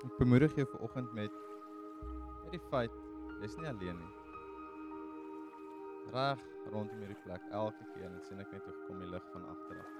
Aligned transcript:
Ek 0.00 0.16
bemoedig 0.16 0.54
jou 0.56 0.64
vanoggend 0.72 1.12
met 1.12 1.32
met 2.42 2.54
die 2.54 2.60
feit 2.70 2.94
jy's 3.42 3.56
nie 3.60 3.68
alleen 3.68 3.98
nie. 4.00 4.12
Reg 6.14 6.44
rondom 6.72 7.02
hierdie 7.02 7.18
plek 7.24 7.42
elke 7.58 7.84
keer 7.92 8.06
en 8.08 8.22
sien 8.24 8.40
ek 8.40 8.54
net 8.54 8.64
hoe 8.64 8.76
kom 8.86 9.02
die 9.04 9.10
lig 9.10 9.26
van 9.34 9.44
agter 9.50 9.82
af. 9.82 9.90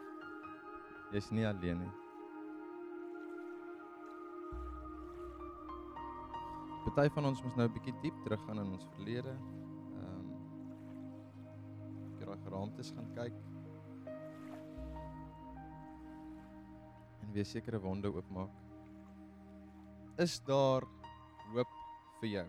Jy's 1.13 1.29
nie 1.37 1.45
alleen 1.49 1.83
nie. 1.85 1.91
Party 6.89 7.13
van 7.15 7.29
ons 7.29 7.43
moet 7.45 7.61
nou 7.61 7.69
'n 7.69 7.73
bietjie 7.77 7.95
diep 8.03 8.17
teruggaan 8.25 8.65
in 8.65 8.73
ons 8.73 8.89
verlede. 8.95 9.37
Ehm 10.01 10.17
um, 10.17 10.33
kyk 12.17 12.27
daai 12.27 12.43
geraamtes 12.49 12.95
gaan 12.97 13.13
kyk. 13.21 13.37
En 17.21 17.33
weer 17.37 17.45
sekere 17.45 17.81
wonde 17.81 18.09
oopmaak 18.09 18.70
is 20.21 20.37
daar 20.45 20.85
hoop 21.55 21.71
vir 22.21 22.29
jou. 22.29 22.49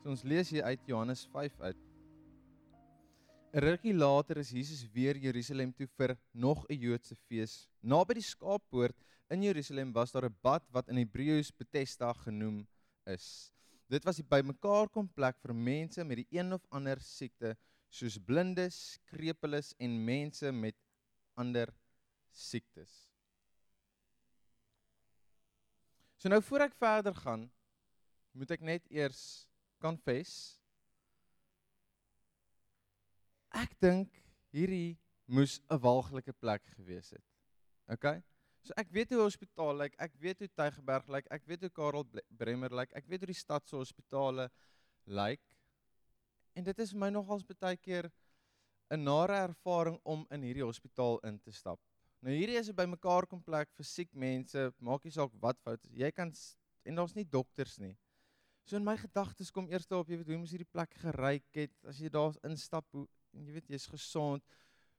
So 0.00 0.08
ons 0.14 0.22
lees 0.24 0.48
hier 0.54 0.64
uit 0.64 0.86
Johannes 0.88 1.26
5 1.34 1.58
uit. 1.60 1.82
'n 3.52 3.60
Rukkie 3.60 3.92
later 3.92 4.38
is 4.40 4.54
Jesus 4.56 4.86
weer 4.94 5.18
Jerusalem 5.20 5.74
toe 5.76 5.86
vir 5.98 6.16
nog 6.32 6.64
'n 6.70 6.80
Joodse 6.80 7.16
fees. 7.28 7.68
Naby 7.82 8.14
die 8.14 8.24
skaappoort 8.24 8.96
in 9.28 9.42
Jerusalem 9.42 9.92
was 9.92 10.12
daar 10.12 10.24
'n 10.24 10.38
bad 10.40 10.64
wat 10.72 10.88
in 10.88 10.96
Hebreëus 10.96 11.52
Bethesda 11.52 12.12
genoem 12.12 12.66
is. 13.04 13.52
Dit 13.88 14.04
was 14.04 14.16
die 14.16 14.24
bymekaar 14.24 14.88
kom 14.88 15.08
plek 15.08 15.36
vir 15.44 15.54
mense 15.54 16.04
met 16.04 16.16
die 16.16 16.38
een 16.38 16.52
of 16.52 16.64
ander 16.70 16.98
siekte 17.00 17.56
soos 17.90 18.18
blindes, 18.18 18.98
krepeles 19.04 19.74
en 19.78 20.04
mense 20.04 20.50
met 20.52 20.76
ander 21.36 21.68
siektes. 22.30 23.11
So 26.22 26.30
nou 26.30 26.38
voor 26.46 26.62
ek 26.68 26.74
verder 26.78 27.14
gaan, 27.18 27.48
moet 28.38 28.52
ek 28.54 28.60
net 28.62 28.84
eers 28.94 29.22
confess. 29.82 30.60
Ek 33.58 33.74
dink 33.82 34.20
hierdie 34.54 35.00
moes 35.26 35.56
'n 35.66 35.80
walglike 35.82 36.30
plek 36.38 36.62
gewees 36.76 37.10
het. 37.10 37.26
OK? 37.90 38.06
So 38.62 38.70
ek 38.78 38.94
weet 38.94 39.10
hoe 39.10 39.24
hospitaal 39.24 39.74
lyk, 39.82 39.98
ek 39.98 40.14
weet 40.22 40.46
hoe 40.46 40.50
Tygerberg 40.54 41.10
lyk, 41.10 41.26
ek 41.26 41.42
weet 41.50 41.66
hoe 41.66 41.74
Karel 41.74 42.06
Bremer 42.38 42.70
lyk, 42.70 42.94
ek 42.94 43.10
weet 43.10 43.26
hoe 43.26 43.32
die 43.34 43.42
stad 43.42 43.66
se 43.66 43.74
hospitale 43.74 44.46
lyk. 45.10 45.42
En 46.54 46.62
dit 46.62 46.78
is 46.78 46.94
vir 46.94 47.00
my 47.02 47.10
nogals 47.10 47.42
baie 47.50 47.76
keer 47.76 48.12
'n 48.94 49.02
nare 49.02 49.42
ervaring 49.42 49.98
om 50.04 50.24
in 50.30 50.42
hierdie 50.42 50.70
hospitaal 50.70 51.18
in 51.26 51.40
te 51.40 51.50
stap. 51.50 51.80
Nou 52.22 52.34
hierdie 52.36 52.58
is 52.58 52.68
'n 52.70 52.78
bymekaar 52.78 53.26
kom 53.26 53.42
plek 53.42 53.68
vir 53.74 53.84
siek 53.84 54.12
mense, 54.14 54.72
maak 54.78 55.02
nie 55.04 55.10
saak 55.10 55.32
wat 55.42 55.58
fout 55.58 55.84
is. 55.84 55.90
Jy 55.90 56.10
kan 56.12 56.32
en 56.84 56.94
daar's 56.94 57.14
nie 57.14 57.24
dokters 57.24 57.78
nie. 57.78 57.96
So 58.64 58.76
in 58.76 58.84
my 58.84 58.96
gedagtes 58.96 59.50
kom 59.50 59.68
eers 59.68 59.90
op, 59.90 60.08
jy 60.08 60.16
weet, 60.20 60.28
hoe 60.28 60.38
moes 60.38 60.52
hierdie 60.54 60.70
plek 60.70 60.94
geryk 61.02 61.48
het 61.58 61.72
as 61.84 61.98
jy 61.98 62.08
daar 62.08 62.36
instap, 62.44 62.86
hoe 62.92 63.08
en 63.34 63.46
jy 63.46 63.52
weet 63.52 63.68
jy's 63.68 63.86
gesond. 63.90 64.42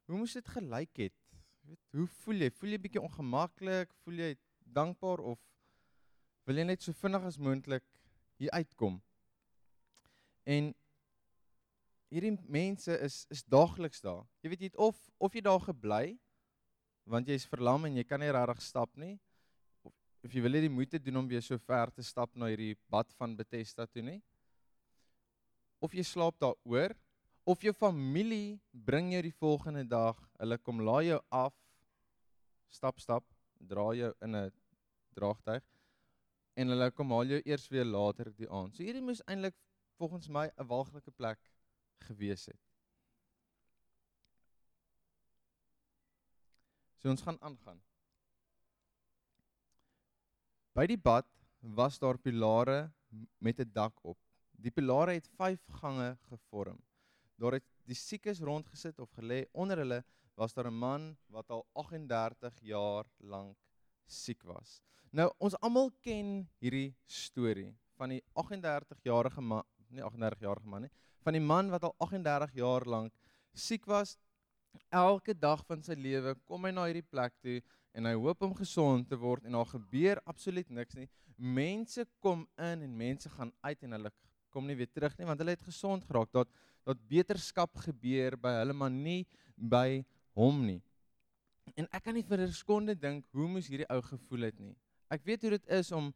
Hoe 0.06 0.18
moes 0.18 0.34
dit 0.34 0.48
gelyk 0.48 0.98
het? 0.98 1.16
Jy 1.64 1.70
weet, 1.70 1.84
hoe 1.96 2.08
voel 2.08 2.44
jy? 2.44 2.50
Voel 2.52 2.76
jy 2.76 2.78
bietjie 2.78 3.02
ongemaklik? 3.02 3.94
Voel 4.04 4.20
jy 4.20 4.36
dankbaar 4.60 5.24
of 5.24 5.40
wil 6.44 6.60
jy 6.60 6.64
net 6.64 6.82
so 6.82 6.92
vinnig 6.92 7.24
as 7.24 7.40
moontlik 7.40 7.86
hier 8.36 8.52
uitkom? 8.52 9.00
En 10.44 10.74
hierdie 12.12 12.36
mense 12.52 13.00
is 13.00 13.24
is 13.32 13.46
daagliks 13.48 14.04
daar. 14.04 14.26
Jy 14.44 14.50
weet 14.50 14.60
jy 14.60 14.72
het 14.74 14.82
of 14.92 15.00
of 15.24 15.34
jy 15.34 15.42
daar 15.42 15.64
gebly 15.64 16.20
want 17.06 17.28
jy's 17.28 17.46
verlam 17.50 17.86
en 17.86 17.98
jy 17.98 18.04
kan 18.08 18.22
nie 18.22 18.32
regtig 18.32 18.62
stap 18.64 18.92
nie. 19.00 19.18
Of, 19.84 19.94
of 20.24 20.36
jy 20.36 20.44
wil 20.46 20.56
nie 20.56 20.66
die 20.68 20.74
moeite 20.74 21.00
doen 21.00 21.22
om 21.24 21.28
weer 21.28 21.44
so 21.44 21.58
ver 21.58 21.92
te 21.92 22.04
stap 22.04 22.36
na 22.36 22.50
hierdie 22.52 22.76
bad 22.92 23.12
van 23.20 23.36
Bethesda 23.36 23.88
toe 23.88 24.04
nie. 24.06 24.22
Of 25.84 25.96
jy 25.96 26.06
slaap 26.08 26.40
daaroor 26.40 26.96
of 27.44 27.64
jou 27.64 27.74
familie 27.76 28.60
bring 28.72 29.12
jou 29.12 29.22
die 29.26 29.36
volgende 29.36 29.84
dag, 29.84 30.20
hulle 30.40 30.58
kom 30.64 30.80
laai 30.80 31.10
jou 31.10 31.20
af 31.28 31.56
stap 32.72 33.02
stap, 33.04 33.26
dra 33.60 33.92
jou 33.94 34.14
in 34.24 34.36
'n 34.36 34.52
draagtuig 35.14 35.64
en 36.56 36.70
hulle 36.74 36.90
kom 36.92 37.12
haal 37.12 37.36
jou 37.36 37.42
eers 37.46 37.68
weer 37.70 37.86
later 37.86 38.32
die 38.38 38.50
aand. 38.50 38.76
So 38.76 38.84
hierdie 38.84 39.02
moes 39.02 39.22
eintlik 39.28 39.56
volgens 39.98 40.30
my 40.30 40.50
'n 40.58 40.68
walglike 40.68 41.12
plek 41.12 41.40
gewees 42.08 42.46
het. 42.46 42.73
So 47.04 47.12
ons 47.12 47.24
gaan 47.26 47.36
aangaan. 47.44 47.82
By 50.72 50.86
die 50.88 50.96
bad 50.96 51.28
was 51.76 51.98
daar 52.00 52.16
pilare 52.16 52.94
met 53.44 53.60
'n 53.60 53.72
dak 53.74 54.00
op. 54.08 54.18
Die 54.56 54.72
pilare 54.72 55.12
het 55.12 55.28
5 55.28 55.60
gange 55.82 56.18
gevorm. 56.30 56.80
Daar 57.36 57.60
het 57.60 57.66
die 57.84 57.96
siekes 57.96 58.40
rondgesit 58.40 59.00
of 59.00 59.12
gelê. 59.20 59.44
Onder 59.52 59.78
hulle 59.78 60.04
was 60.36 60.54
daar 60.54 60.72
'n 60.72 60.80
man 60.80 61.18
wat 61.28 61.50
al 61.50 61.68
38 61.74 62.60
jaar 62.62 63.06
lank 63.18 63.58
siek 64.06 64.44
was. 64.44 64.82
Nou 65.12 65.30
ons 65.38 65.60
almal 65.60 65.92
ken 66.02 66.50
hierdie 66.60 66.96
storie 67.06 67.76
van 67.98 68.10
die 68.10 68.24
38 68.34 69.04
jarige 69.04 69.42
man, 69.42 69.64
nie 69.90 70.02
38 70.04 70.40
jarige 70.40 70.68
man 70.68 70.82
nie, 70.82 70.92
van 71.22 71.34
die 71.34 71.42
man 71.42 71.70
wat 71.70 71.84
al 71.84 71.96
38 71.98 72.54
jaar 72.54 72.86
lank 72.86 73.14
siek 73.54 73.86
was 73.86 74.18
elke 74.90 75.34
dag 75.34 75.64
van 75.68 75.82
sy 75.84 75.96
lewe 75.98 76.36
kom 76.48 76.66
hy 76.66 76.72
na 76.72 76.86
hierdie 76.86 77.06
plek 77.06 77.34
toe 77.42 77.62
en 77.94 78.10
hy 78.10 78.14
hoop 78.18 78.42
om 78.46 78.54
gesond 78.58 79.08
te 79.10 79.18
word 79.20 79.46
en 79.46 79.58
daar 79.58 79.70
gebeur 79.70 80.22
absoluut 80.30 80.70
niks 80.70 80.98
nie. 80.98 81.10
Mense 81.38 82.06
kom 82.24 82.48
in 82.58 82.86
en 82.86 82.98
mense 82.98 83.30
gaan 83.30 83.52
uit 83.62 83.84
en 83.84 83.98
hulle 83.98 84.12
kom 84.54 84.68
nie 84.70 84.78
weer 84.78 84.92
terug 84.92 85.18
nie 85.18 85.30
want 85.30 85.42
hulle 85.42 85.56
het 85.56 85.66
gesond 85.66 86.06
geraak. 86.06 86.32
Dat 86.34 86.50
dat 86.84 87.00
beterskap 87.08 87.78
gebeur 87.86 88.36
by 88.36 88.58
hulle 88.60 88.74
maar 88.76 88.92
nie 88.92 89.24
by 89.56 90.04
hom 90.36 90.66
nie. 90.66 90.82
En 91.80 91.88
ek 91.96 92.04
kan 92.04 92.16
nie 92.18 92.26
vir 92.28 92.42
'n 92.44 92.52
sekonde 92.52 92.96
dink 92.96 93.26
hoe 93.32 93.48
moes 93.48 93.68
hierdie 93.68 93.90
ou 93.90 94.02
gevoel 94.02 94.50
het 94.50 94.60
nie. 94.60 94.76
Ek 95.10 95.24
weet 95.24 95.42
hoe 95.42 95.52
dit 95.52 95.68
is 95.68 95.92
om 95.92 96.14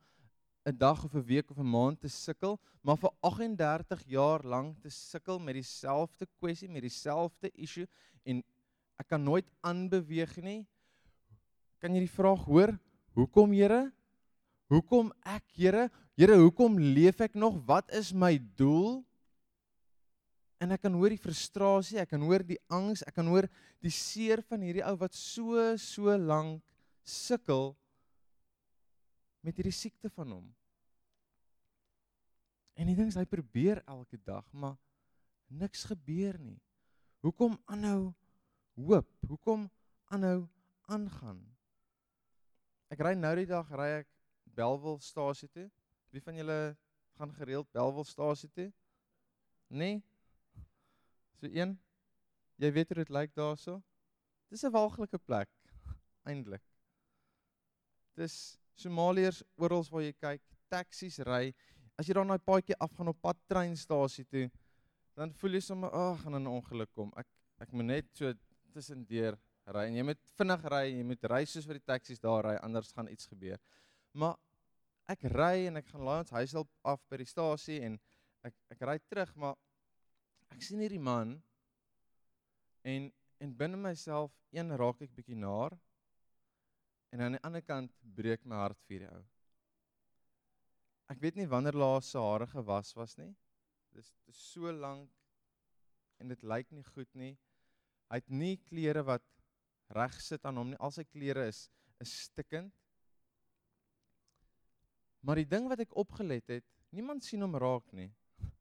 'n 0.67 0.75
dag 0.75 1.03
of 1.03 1.15
'n 1.15 1.23
week 1.23 1.49
of 1.49 1.57
'n 1.57 1.69
maand 1.69 1.99
te 1.99 2.09
sukkel, 2.09 2.59
maar 2.81 2.97
vir 2.97 3.11
38 3.21 4.03
jaar 4.05 4.43
lank 4.43 4.81
te 4.81 4.89
sukkel 4.89 5.39
met 5.39 5.55
dieselfde 5.55 6.27
kwessie, 6.39 6.69
met 6.69 6.81
dieselfde 6.81 7.51
issue 7.55 7.87
en 8.23 8.43
ek 8.99 9.07
kan 9.07 9.23
nooit 9.23 9.47
aanbeweeg 9.61 10.35
nie. 10.43 10.67
Kan 11.79 11.93
jy 11.93 12.03
die 12.03 12.17
vraag 12.19 12.43
hoor? 12.43 12.79
Hoekom, 13.15 13.53
Here? 13.53 13.93
Hoekom 14.67 15.13
ek, 15.23 15.45
Here? 15.55 15.89
Here, 16.17 16.35
hoekom 16.35 16.79
leef 16.79 17.21
ek 17.21 17.33
nog? 17.33 17.61
Wat 17.65 17.93
is 17.93 18.11
my 18.11 18.37
doel? 18.55 19.05
En 20.59 20.71
ek 20.71 20.81
kan 20.81 20.93
hoor 20.93 21.13
die 21.13 21.21
frustrasie, 21.21 21.99
ek 22.01 22.09
kan 22.09 22.21
hoor 22.21 22.43
die 22.43 22.59
angs, 22.67 23.05
ek 23.07 23.13
kan 23.13 23.27
hoor 23.29 23.47
die 23.79 23.93
seer 23.93 24.41
van 24.49 24.65
hierdie 24.65 24.83
ou 24.83 24.95
wat 24.97 25.13
so 25.13 25.77
so 25.77 26.17
lank 26.17 26.63
sukkel 27.05 27.75
met 29.45 29.55
hierdie 29.55 29.75
siekte 29.75 30.09
van 30.09 30.33
hom. 30.33 30.56
En 32.77 32.85
die 32.85 32.95
ding 32.95 33.09
is 33.09 33.17
hy 33.17 33.25
probeer 33.25 33.81
elke 33.89 34.19
dag, 34.21 34.45
maar 34.53 34.77
niks 35.49 35.87
gebeur 35.89 36.37
nie. 36.37 36.59
Hoekom 37.25 37.57
aanhou 37.65 38.13
hoop? 38.77 39.07
Hoekom 39.25 39.65
aanhou 40.13 40.43
aangaan? 40.93 41.39
Ek 42.93 43.01
ry 43.01 43.15
nou 43.17 43.33
die 43.39 43.47
dag 43.49 43.71
ry 43.73 43.87
ek 44.03 44.11
Belwel-stasie 44.57 45.49
toe. 45.53 45.65
Wie 46.13 46.21
van 46.23 46.37
julle 46.37 46.59
gaan 47.17 47.33
gereeld 47.33 47.69
Belwel-stasie 47.73 48.49
toe? 48.53 48.69
Nee. 49.73 49.99
So 51.41 51.49
een. 51.49 51.75
Jy 52.61 52.71
weet 52.73 52.93
hoe 52.93 53.01
dit 53.01 53.13
lyk 53.13 53.33
daarso? 53.37 53.81
Dis 54.49 54.63
'n 54.63 54.71
walglike 54.71 55.17
plek 55.17 55.49
eintlik. 56.25 56.63
Dis 58.15 58.57
Somaliërs 58.77 59.43
oral 59.55 59.83
waar 59.89 60.03
jy 60.03 60.13
kyk, 60.13 60.41
taksies 60.69 61.19
ry. 61.25 61.53
As 61.97 62.07
jy 62.07 62.13
daar 62.13 62.25
na 62.25 62.37
'n 62.37 62.45
paadjie 62.45 62.77
afgaan 62.77 63.09
op 63.09 63.21
pad 63.21 63.37
treinstasie 63.49 64.25
toe, 64.25 64.51
dan 65.15 65.33
voel 65.33 65.53
jy 65.57 65.61
sommer 65.61 65.89
ag, 65.89 66.21
gaan 66.21 66.35
'n 66.35 66.47
ongeluk 66.47 66.91
kom. 66.93 67.11
Ek 67.17 67.27
ek 67.59 67.71
moet 67.71 67.85
net 67.85 68.05
so 68.13 68.33
tussendeur 68.71 69.37
ry 69.65 69.87
en 69.87 69.95
jy 69.95 70.03
moet 70.03 70.19
vinnig 70.37 70.63
ry, 70.63 70.85
jy 70.97 71.03
moet 71.03 71.23
ry 71.23 71.45
soos 71.45 71.65
vir 71.65 71.79
die 71.79 71.85
taksies 71.85 72.19
daar 72.19 72.43
ry, 72.45 72.55
anders 72.61 72.91
gaan 72.91 73.07
iets 73.07 73.25
gebeur. 73.25 73.59
Maar 74.13 74.35
ek 75.07 75.23
ry 75.23 75.67
en 75.67 75.77
ek 75.77 75.87
gaan 75.87 76.05
laai 76.05 76.19
ons 76.19 76.29
huis 76.29 76.55
af 76.83 77.01
by 77.09 77.17
die 77.17 77.25
stasie 77.25 77.81
en 77.81 77.99
ek 78.43 78.53
ek 78.69 78.81
ry 78.81 78.99
terug, 79.09 79.35
maar 79.35 79.55
ek 80.51 80.61
sien 80.61 80.79
hierdie 80.79 80.99
man 80.99 81.41
en 82.83 83.11
en 83.39 83.57
binne 83.57 83.77
myself 83.77 84.31
een 84.51 84.77
raak 84.77 85.01
ek 85.01 85.15
bietjie 85.15 85.35
naar 85.35 85.77
En 87.09 87.21
aan 87.21 87.31
die 87.37 87.43
ander 87.47 87.63
kant 87.63 87.93
breek 88.15 88.43
my 88.45 88.59
hart 88.59 88.79
vir 88.87 89.05
die 89.05 89.09
ou. 89.09 89.21
Ek 91.07 91.21
weet 91.23 91.37
nie 91.39 91.47
wanneer 91.47 91.77
laas 91.77 92.09
sy 92.11 92.19
hare 92.19 92.47
gewas 92.51 92.91
was 92.97 93.15
nie. 93.19 93.31
Dis 93.95 94.09
dis 94.27 94.39
so 94.51 94.71
lank 94.71 95.11
en 96.19 96.33
dit 96.33 96.43
lyk 96.43 96.71
nie 96.75 96.83
goed 96.83 97.09
nie. 97.15 97.35
Hy 98.11 98.19
het 98.19 98.31
nie 98.31 98.57
klere 98.67 99.03
wat 99.07 99.23
reg 99.95 100.17
sit 100.21 100.43
aan 100.45 100.59
hom 100.59 100.73
nie. 100.73 100.79
Al 100.83 100.91
sy 100.91 101.05
klere 101.07 101.47
is 101.51 101.67
is 102.03 102.11
stikkend. 102.27 102.73
Maar 105.25 105.41
die 105.41 105.49
ding 105.49 105.65
wat 105.71 105.81
ek 105.81 105.95
opgelet 105.97 106.45
het, 106.51 106.65
niemand 106.93 107.25
sien 107.25 107.41
hom 107.41 107.55
raak 107.57 107.87
nie. 107.97 108.11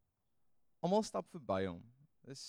Almal 0.83 1.05
stap 1.05 1.29
verby 1.35 1.67
hom. 1.67 1.83
Dis 2.27 2.47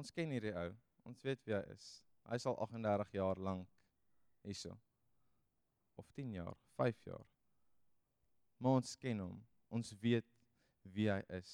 ons 0.00 0.10
ken 0.10 0.32
hierdie 0.34 0.56
ou. 0.56 0.72
Ons 1.06 1.22
weet 1.26 1.44
wie 1.46 1.54
hy 1.54 1.62
is. 1.74 1.86
Hy 2.30 2.38
is 2.40 2.48
al 2.48 2.58
38 2.64 3.14
jaar 3.18 3.38
lank 3.42 3.68
hierso. 4.46 4.74
Of 6.00 6.10
10 6.16 6.34
jaar, 6.38 6.56
5 6.80 7.06
jaar. 7.06 7.28
Maar 8.62 8.78
ons 8.78 8.94
ken 9.02 9.18
hom. 9.18 9.38
Ons 9.74 9.90
weet 9.98 10.28
wie 10.94 11.08
hy 11.10 11.18
is. 11.34 11.50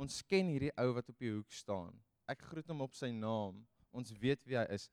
Ons 0.00 0.22
ken 0.24 0.48
hierdie 0.48 0.72
ou 0.80 0.88
wat 0.96 1.10
op 1.12 1.18
die 1.20 1.32
hoek 1.34 1.52
staan. 1.52 1.92
Ek 2.32 2.40
groet 2.48 2.68
hom 2.72 2.80
op 2.84 2.96
sy 2.96 3.10
naam. 3.12 3.58
Ons 3.92 4.14
weet 4.22 4.40
wie 4.48 4.56
hy 4.56 4.64
is. 4.72 4.88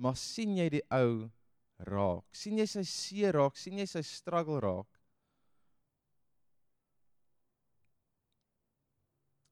Maar 0.00 0.16
sien 0.16 0.56
jy 0.56 0.68
die 0.78 0.84
ou 0.92 1.28
raak? 1.82 2.24
sien 2.36 2.56
jy 2.60 2.66
sy 2.70 2.84
seer 2.86 3.36
raak? 3.36 3.58
sien 3.60 3.80
jy 3.80 3.86
sy 3.90 4.00
struggle 4.06 4.60
raak? 4.64 4.88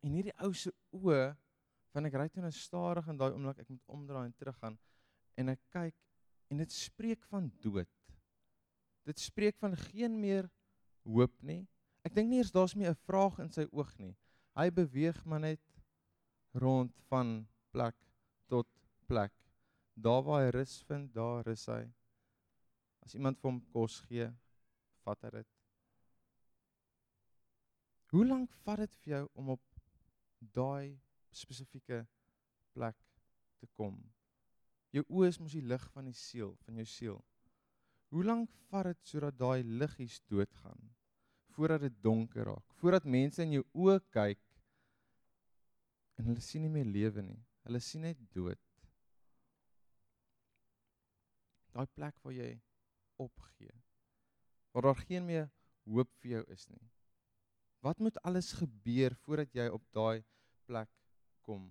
En 0.00 0.14
hierdie 0.16 0.36
ou 0.40 0.52
se 0.56 0.72
oë 0.96 1.34
van 1.92 2.08
ek 2.08 2.16
ry 2.16 2.28
toe 2.32 2.44
nou 2.44 2.52
stadig 2.56 3.08
in 3.10 3.18
daai 3.20 3.34
oomblik 3.34 3.60
ek 3.60 3.68
moet 3.68 3.92
omdraai 3.98 4.24
en 4.28 4.36
teruggaan 4.38 4.78
en 5.40 5.52
ek 5.52 5.60
kyk 5.74 5.96
en 6.50 6.62
dit 6.62 6.72
spreek 6.72 7.26
van 7.28 7.50
dood. 7.60 7.90
Dit 9.04 9.20
spreek 9.20 9.58
van 9.60 9.76
geen 9.90 10.16
meer 10.22 10.48
hoop 11.04 11.42
nie. 11.42 11.66
Ek 12.04 12.14
dink 12.16 12.30
nie 12.30 12.40
eers 12.40 12.52
daar's 12.52 12.74
meer 12.74 12.90
'n 12.90 13.04
vraag 13.06 13.38
in 13.38 13.50
sy 13.52 13.66
oog 13.72 13.92
nie. 13.98 14.16
Hy 14.56 14.70
beweeg 14.70 15.24
maar 15.24 15.40
net 15.40 15.60
rond 16.52 16.92
van 17.08 17.46
plek 17.70 17.96
tot 18.48 18.68
plek. 19.06 19.32
Daar 19.94 20.22
waar 20.22 20.44
hy 20.44 20.50
rus 20.50 20.82
vind, 20.88 21.14
daar 21.14 21.46
is 21.48 21.66
hy. 21.66 21.92
As 23.04 23.14
iemand 23.14 23.38
vir 23.38 23.50
hom 23.50 23.60
kos 23.72 24.00
gee, 24.00 24.30
vat 25.04 25.22
hy 25.22 25.30
dit. 25.30 25.48
Hoe 28.10 28.26
lank 28.26 28.52
vat 28.64 28.78
dit 28.78 28.94
vir 29.02 29.12
jou 29.12 29.24
om 29.34 29.52
op 29.54 29.62
daai 30.40 30.98
spesifieke 31.30 32.06
plek 32.74 32.96
te 33.60 33.68
kom. 33.76 33.98
Jou 34.90 35.04
oë 35.06 35.28
is 35.30 35.38
mos 35.38 35.54
die 35.54 35.62
lig 35.62 35.84
van 35.94 36.08
die 36.08 36.16
siel, 36.16 36.56
van 36.64 36.80
jou 36.80 36.86
siel. 36.88 37.20
Hoe 38.10 38.24
lank 38.26 38.50
vat 38.70 38.88
dit 38.90 39.10
sodat 39.12 39.36
daai 39.38 39.62
liggies 39.62 40.18
doodgaan? 40.30 40.88
Voordat 41.54 41.84
dit 41.86 41.98
donker 42.02 42.44
raak, 42.46 42.74
voordat 42.80 43.06
mense 43.06 43.42
in 43.42 43.58
jou 43.58 43.64
oë 43.74 43.98
kyk 44.14 44.40
en 46.18 46.30
hulle 46.30 46.42
sien 46.44 46.64
nie 46.66 46.72
meer 46.72 46.88
lewe 46.88 47.22
nie. 47.24 47.38
Hulle 47.64 47.80
sien 47.84 48.02
net 48.04 48.18
dood. 48.34 48.60
Daai 51.70 51.86
plek 51.94 52.16
waar 52.24 52.34
jy 52.34 52.50
opgee. 53.22 53.74
Waar 54.74 54.88
daar 54.88 55.02
geen 55.06 55.26
meer 55.26 55.46
hoop 55.86 56.10
vir 56.20 56.36
jou 56.36 56.42
is 56.54 56.66
nie. 56.70 56.82
Wat 57.80 58.00
moet 58.02 58.18
alles 58.26 58.52
gebeur 58.58 59.16
voordat 59.24 59.54
jy 59.56 59.68
op 59.72 59.84
daai 59.96 60.24
plek 60.68 60.90
kom. 61.46 61.70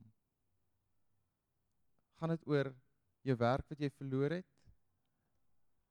Gaan 2.20 2.34
dit 2.34 2.48
oor 2.48 2.72
jou 3.28 3.36
werk 3.40 3.70
wat 3.70 3.84
jy 3.84 3.92
verloor 4.00 4.40
het? 4.40 4.59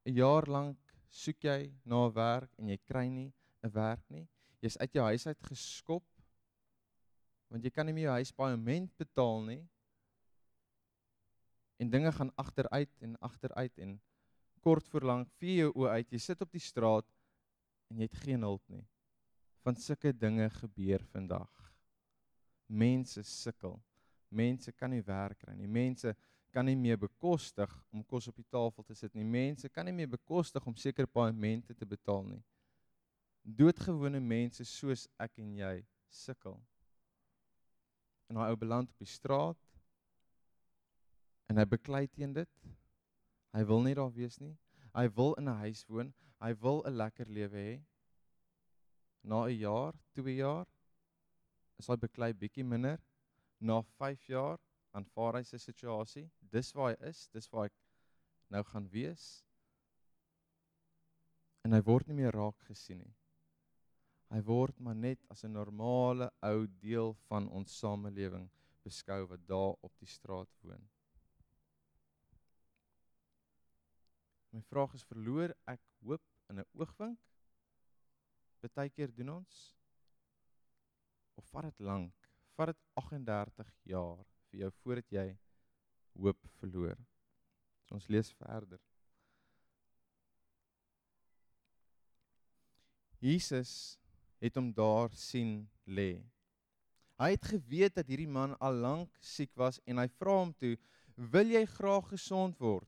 'n 0.09 0.17
Jaar 0.17 0.47
lank 0.49 0.79
soek 1.13 1.45
jy 1.45 1.73
na 1.85 2.07
'n 2.07 2.15
werk 2.15 2.53
en 2.59 2.69
jy 2.69 2.79
kry 2.89 3.09
nie 3.09 3.33
'n 3.63 3.73
werk 3.73 4.05
nie. 4.11 4.27
Jy's 4.63 4.79
uit 4.79 4.93
jou 4.93 5.05
huis 5.05 5.27
uit 5.27 5.43
geskop 5.43 6.05
want 7.51 7.65
jy 7.65 7.71
kan 7.71 7.87
nie 7.87 7.93
meer 7.93 8.09
jou 8.09 8.17
huispaaiement 8.17 8.97
betaal 8.97 9.43
nie. 9.45 9.63
En 11.81 11.91
dinge 11.91 12.13
gaan 12.13 12.33
agteruit 12.37 12.93
en 13.01 13.17
agteruit 13.21 13.79
en 13.79 14.01
kort 14.61 14.89
voor 14.89 15.01
lank 15.01 15.31
vee 15.41 15.63
jou 15.63 15.73
oë 15.73 15.89
uit. 15.97 16.13
Jy 16.13 16.19
sit 16.19 16.41
op 16.45 16.53
die 16.53 16.61
straat 16.61 17.07
en 17.89 18.01
jy 18.01 18.09
het 18.09 18.21
geen 18.25 18.43
hulp 18.43 18.65
nie. 18.69 18.85
Van 19.65 19.77
sulke 19.77 20.13
dinge 20.13 20.51
gebeur 20.51 21.05
vandag 21.13 21.53
mense 22.67 23.23
sukkel. 23.23 23.79
Mense 24.29 24.73
kan 24.73 24.91
nie 24.91 25.03
werk 25.03 25.39
kry 25.41 25.55
nie. 25.57 25.69
Mense 25.69 26.15
kan 26.53 26.65
nie 26.65 26.77
meer 26.77 26.99
bekostig 26.99 27.73
om 27.93 28.05
kos 28.05 28.29
op 28.29 28.37
die 28.37 28.47
tafel 28.51 28.85
te 28.85 28.95
sit 28.97 29.15
nie. 29.15 29.25
Mense 29.25 29.69
kan 29.69 29.87
nie 29.87 29.95
meer 29.95 30.09
bekostig 30.09 30.65
om 30.67 30.77
sekere 30.77 31.07
paemente 31.07 31.75
te 31.75 31.87
betaal 31.87 32.25
nie. 32.25 32.43
Doodgewone 33.43 34.21
mense 34.21 34.65
soos 34.69 35.07
ek 35.21 35.39
en 35.43 35.55
jy 35.57 35.75
sukkel. 36.13 36.59
En 38.29 38.41
hy 38.41 38.49
ou 38.53 38.61
beland 38.61 38.91
op 38.93 39.05
die 39.05 39.09
straat 39.09 39.61
en 41.49 41.61
hy 41.61 41.65
beklei 41.69 42.07
teen 42.13 42.35
dit. 42.37 42.65
Hy 43.57 43.65
wil 43.69 43.85
nie 43.85 43.97
daar 43.97 44.13
wees 44.13 44.37
nie. 44.41 44.57
Hy 44.93 45.07
wil 45.17 45.35
in 45.41 45.49
'n 45.49 45.61
huis 45.65 45.85
woon. 45.89 46.13
Hy 46.41 46.53
wil 46.61 46.83
'n 46.85 46.97
lekker 46.97 47.29
lewe 47.29 47.57
hê. 47.57 47.85
Na 49.23 49.45
'n 49.47 49.59
jaar, 49.59 49.95
2 50.15 50.37
jaar, 50.37 50.67
is 51.79 51.87
hy 51.87 51.97
beklei 51.97 52.33
bietjie 52.33 52.65
minder. 52.65 53.01
Na 53.61 53.83
5 53.83 54.27
jaar 54.27 54.59
aanvaar 54.97 55.39
hy 55.39 55.45
sy 55.45 55.59
situasie. 55.63 56.27
Dis 56.41 56.73
waar 56.75 56.95
hy 56.95 57.11
is, 57.11 57.29
dis 57.35 57.49
waar 57.53 57.69
ek 57.69 57.77
nou 58.53 58.63
gaan 58.71 58.89
wees. 58.93 59.27
En 61.65 61.77
hy 61.77 61.81
word 61.85 62.09
nie 62.09 62.21
meer 62.23 62.37
raak 62.37 62.61
gesien 62.69 63.03
nie. 63.03 63.15
Hy 64.29 64.41
word 64.45 64.79
maar 64.85 64.97
net 64.97 65.25
as 65.33 65.45
'n 65.45 65.53
normale 65.53 66.31
ou 66.45 66.67
deel 66.67 67.15
van 67.29 67.49
ons 67.49 67.79
samelewing 67.81 68.49
beskou 68.85 69.27
wat 69.27 69.47
daar 69.47 69.75
op 69.81 69.93
die 69.99 70.09
straat 70.09 70.51
woon. 70.63 70.85
My 74.53 74.63
vraag 74.63 74.95
is 74.95 75.05
verloor 75.05 75.55
ek 75.67 75.81
hoop 76.05 76.25
in 76.51 76.61
'n 76.61 76.69
oogwink? 76.73 77.19
Partykeer 78.61 79.13
doen 79.15 79.29
ons 79.29 79.77
of 81.35 81.45
vat 81.53 81.65
dit 81.69 81.81
lank? 81.81 82.15
Vat 82.57 82.73
dit 82.73 82.81
38 82.95 83.75
jaar 83.83 84.25
vir 84.51 84.65
jou 84.65 84.71
voordat 84.83 85.13
jy 85.13 85.29
hoop 86.19 86.51
verloor. 86.61 86.99
So 87.87 87.97
ons 87.99 88.09
lees 88.13 88.31
verder. 88.41 88.81
Jesus 93.19 93.99
het 94.39 94.59
hom 94.59 94.71
daar 94.75 95.11
sien 95.19 95.65
lê. 95.87 96.21
Hy 97.19 97.33
het 97.35 97.49
geweet 97.51 97.97
dat 97.99 98.07
hierdie 98.07 98.31
man 98.31 98.55
al 98.63 98.77
lank 98.79 99.17
siek 99.25 99.51
was 99.59 99.81
en 99.91 99.99
hy 99.99 100.07
vra 100.21 100.37
hom 100.39 100.53
toe: 100.55 100.77
"Wil 101.17 101.51
jy 101.51 101.65
graag 101.67 102.13
gesond 102.15 102.61
word?" 102.63 102.87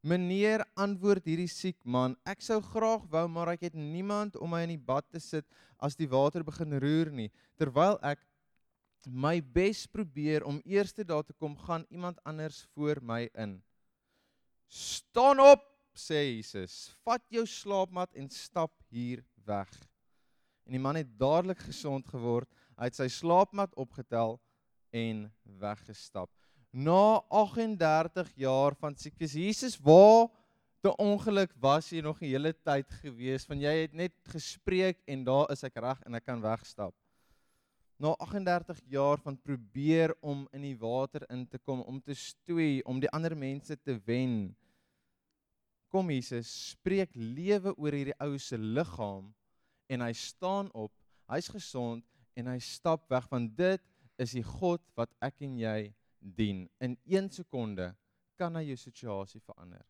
Meneer 0.00 0.62
antwoord 0.80 1.26
hierdie 1.28 1.50
siek 1.50 1.76
man, 1.84 2.14
ek 2.24 2.40
sou 2.40 2.60
graag 2.62 3.02
wou, 3.12 3.26
maar 3.28 3.50
ek 3.52 3.66
het 3.68 3.74
niemand 3.74 4.36
om 4.36 4.48
my 4.48 4.62
in 4.64 4.72
die 4.72 4.84
bad 4.86 5.04
te 5.10 5.20
sit 5.20 5.44
as 5.76 5.96
die 5.98 6.08
water 6.08 6.44
begin 6.46 6.78
roer 6.80 7.10
nie. 7.12 7.28
Terwyl 7.60 7.98
ek 8.00 8.22
my 9.06 9.40
bes 9.40 9.86
probeer 9.86 10.44
om 10.44 10.60
eers 10.64 10.92
daar 10.94 11.24
te 11.24 11.32
kom, 11.32 11.56
gaan 11.56 11.86
iemand 11.88 12.18
anders 12.24 12.66
voor 12.74 13.00
my 13.02 13.28
in. 13.34 13.62
Staan 14.66 15.40
op, 15.40 15.62
sê 15.94 16.36
Jesus. 16.36 16.94
Vat 17.04 17.22
jou 17.28 17.46
slaapmat 17.46 18.12
en 18.14 18.28
stap 18.30 18.72
hier 18.88 19.24
weg. 19.44 19.70
En 20.66 20.72
die 20.72 20.82
man 20.82 20.96
het 20.96 21.18
dadelik 21.18 21.58
gesond 21.58 22.06
geword. 22.06 22.48
Hy 22.76 22.90
het 22.90 22.96
sy 22.96 23.08
slaapmat 23.08 23.74
opgetel 23.74 24.38
en 24.94 25.26
weggestap 25.60 26.30
na 26.70 27.22
38 27.28 28.30
jaar 28.34 28.74
van 28.78 28.94
siektes. 28.96 29.32
Jesus, 29.34 29.78
waar 29.78 30.28
te 30.80 30.92
ongeluk 30.96 31.52
was 31.60 31.90
jy 31.90 32.00
nog 32.00 32.20
'n 32.22 32.30
hele 32.30 32.52
tyd 32.52 32.90
gewees 33.02 33.44
van 33.44 33.60
jy 33.60 33.82
het 33.82 33.92
net 33.92 34.12
gespreek 34.32 35.02
en 35.06 35.24
daar 35.24 35.50
is 35.50 35.64
ek 35.64 35.76
reg 35.76 36.00
en 36.06 36.14
ek 36.14 36.24
kan 36.24 36.40
wegstap. 36.40 36.94
Na 38.00 38.14
38 38.16 38.80
jaar 38.88 39.20
van 39.20 39.36
probeer 39.36 40.14
om 40.24 40.46
in 40.56 40.62
die 40.64 40.76
water 40.80 41.26
in 41.28 41.44
te 41.48 41.58
kom, 41.58 41.82
om 41.84 41.98
te 42.00 42.14
stoei, 42.16 42.80
om 42.88 43.00
die 43.00 43.10
ander 43.12 43.34
mense 43.36 43.76
te 43.76 43.98
wen. 44.06 44.54
Kom 45.92 46.08
Jesus, 46.08 46.48
spreek 46.70 47.12
lewe 47.12 47.74
oor 47.76 47.92
hierdie 47.92 48.16
ou 48.24 48.38
se 48.40 48.56
liggaam 48.56 49.28
en 49.90 50.04
hy 50.06 50.12
staan 50.16 50.70
op, 50.72 50.94
hy's 51.28 51.50
gesond 51.52 52.06
en 52.40 52.48
hy 52.48 52.56
stap 52.64 53.04
weg 53.12 53.26
van 53.28 53.50
dit 53.58 53.84
is 54.20 54.32
die 54.38 54.44
God 54.46 54.80
wat 54.96 55.12
ek 55.20 55.42
en 55.44 55.58
jy 55.60 55.90
dien. 56.20 56.64
In 56.80 56.96
1 57.04 57.28
sekonde 57.36 57.90
kan 58.40 58.56
hy 58.56 58.70
jou 58.70 58.78
situasie 58.80 59.42
verander. 59.44 59.84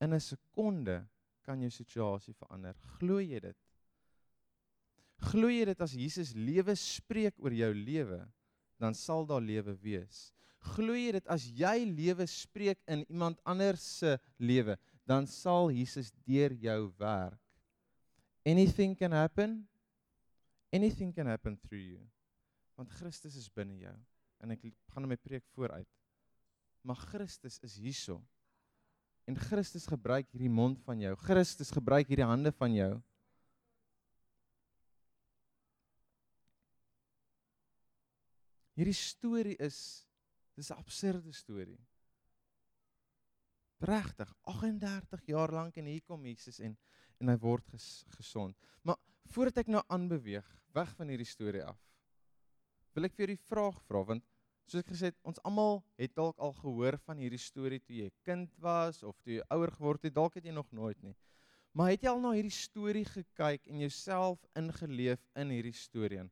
In 0.00 0.14
'n 0.14 0.20
sekonde 0.20 1.02
kan 1.44 1.60
jou 1.60 1.70
situasie 1.70 2.34
verander. 2.34 2.74
Glo 2.96 3.20
jy 3.20 3.40
dit? 3.40 3.63
Glo 5.22 5.50
jy 5.50 5.64
dit 5.70 5.84
as 5.84 5.94
Jesus 5.96 6.32
lewe 6.36 6.74
spreek 6.78 7.36
oor 7.42 7.54
jou 7.54 7.70
lewe, 7.74 8.20
dan 8.80 8.96
sal 8.98 9.26
daar 9.26 9.42
lewe 9.44 9.76
wees. 9.82 10.32
Glo 10.74 10.96
jy 10.96 11.12
dit 11.18 11.30
as 11.30 11.46
jy 11.46 11.84
lewe 11.88 12.26
spreek 12.28 12.80
in 12.90 13.04
iemand 13.08 13.40
anders 13.44 13.84
se 14.00 14.16
lewe, 14.38 14.78
dan 15.06 15.28
sal 15.28 15.70
Jesus 15.72 16.10
deur 16.26 16.52
jou 16.58 16.80
werk. 16.98 17.40
Anything 18.44 18.96
can 18.96 19.12
happen. 19.12 19.62
Anything 20.72 21.14
can 21.14 21.26
happen 21.26 21.56
through 21.56 21.80
you 21.80 22.02
want 22.76 22.90
Christus 22.98 23.36
is 23.38 23.48
binne 23.54 23.78
jou 23.78 23.94
en 24.44 24.52
ek 24.52 24.66
gaan 24.92 25.06
my 25.08 25.16
preek 25.16 25.44
vooruit. 25.56 25.88
Maar 26.84 26.98
Christus 27.08 27.56
is 27.64 27.78
hierso. 27.80 28.18
En 29.24 29.38
Christus 29.40 29.86
gebruik 29.88 30.28
hierdie 30.34 30.52
mond 30.52 30.82
van 30.84 31.00
jou. 31.00 31.14
Christus 31.24 31.70
gebruik 31.72 32.10
hierdie 32.10 32.26
hande 32.28 32.52
van 32.52 32.74
jou. 32.76 32.90
Hierdie 38.74 38.96
storie 38.96 39.56
is 39.62 39.78
dis 40.58 40.70
'n 40.70 40.78
absurde 40.78 41.32
storie. 41.32 41.78
Regtig, 43.78 44.34
38 44.42 45.26
jaar 45.26 45.52
lank 45.52 45.76
en 45.76 45.84
hier 45.84 46.02
kom 46.02 46.26
Jesus 46.26 46.58
en 46.60 46.76
en 47.20 47.28
hy 47.28 47.36
word 47.38 47.66
ges, 47.70 48.04
gesond. 48.18 48.56
Maar 48.82 48.96
voordat 49.32 49.62
ek 49.64 49.70
nou 49.72 49.82
aanbeweeg 49.88 50.46
weg 50.74 50.94
van 50.98 51.08
hierdie 51.08 51.28
storie 51.28 51.62
af, 51.64 51.78
wil 52.94 53.04
ek 53.04 53.14
vir 53.14 53.26
julle 53.26 53.36
die 53.36 53.48
vraag 53.48 53.78
vra 53.86 54.02
want 54.04 54.24
soos 54.66 54.82
ek 54.82 54.90
gesê 54.92 55.10
het, 55.12 55.18
ons 55.22 55.40
almal 55.44 55.82
het 56.00 56.14
dalk 56.16 56.38
al 56.42 56.52
gehoor 56.56 56.98
van 57.06 57.20
hierdie 57.20 57.40
storie 57.40 57.80
toe 57.80 57.96
jy 57.96 58.10
kind 58.24 58.50
was 58.64 59.02
of 59.02 59.18
toe 59.20 59.36
jy 59.38 59.46
ouer 59.54 59.70
geword 59.70 60.06
het, 60.08 60.14
dalk 60.14 60.34
het 60.34 60.44
jy 60.44 60.54
nog 60.56 60.70
nooit 60.72 61.00
nie. 61.02 61.14
Maar 61.74 61.90
het 61.94 62.06
jy 62.06 62.10
al 62.10 62.22
na 62.22 62.32
hierdie 62.36 62.54
storie 62.54 63.04
gekyk 63.04 63.66
en 63.66 63.82
jouself 63.82 64.44
ingeleef 64.56 65.22
in 65.36 65.50
hierdie 65.50 65.76
storie 65.76 66.20
en 66.22 66.30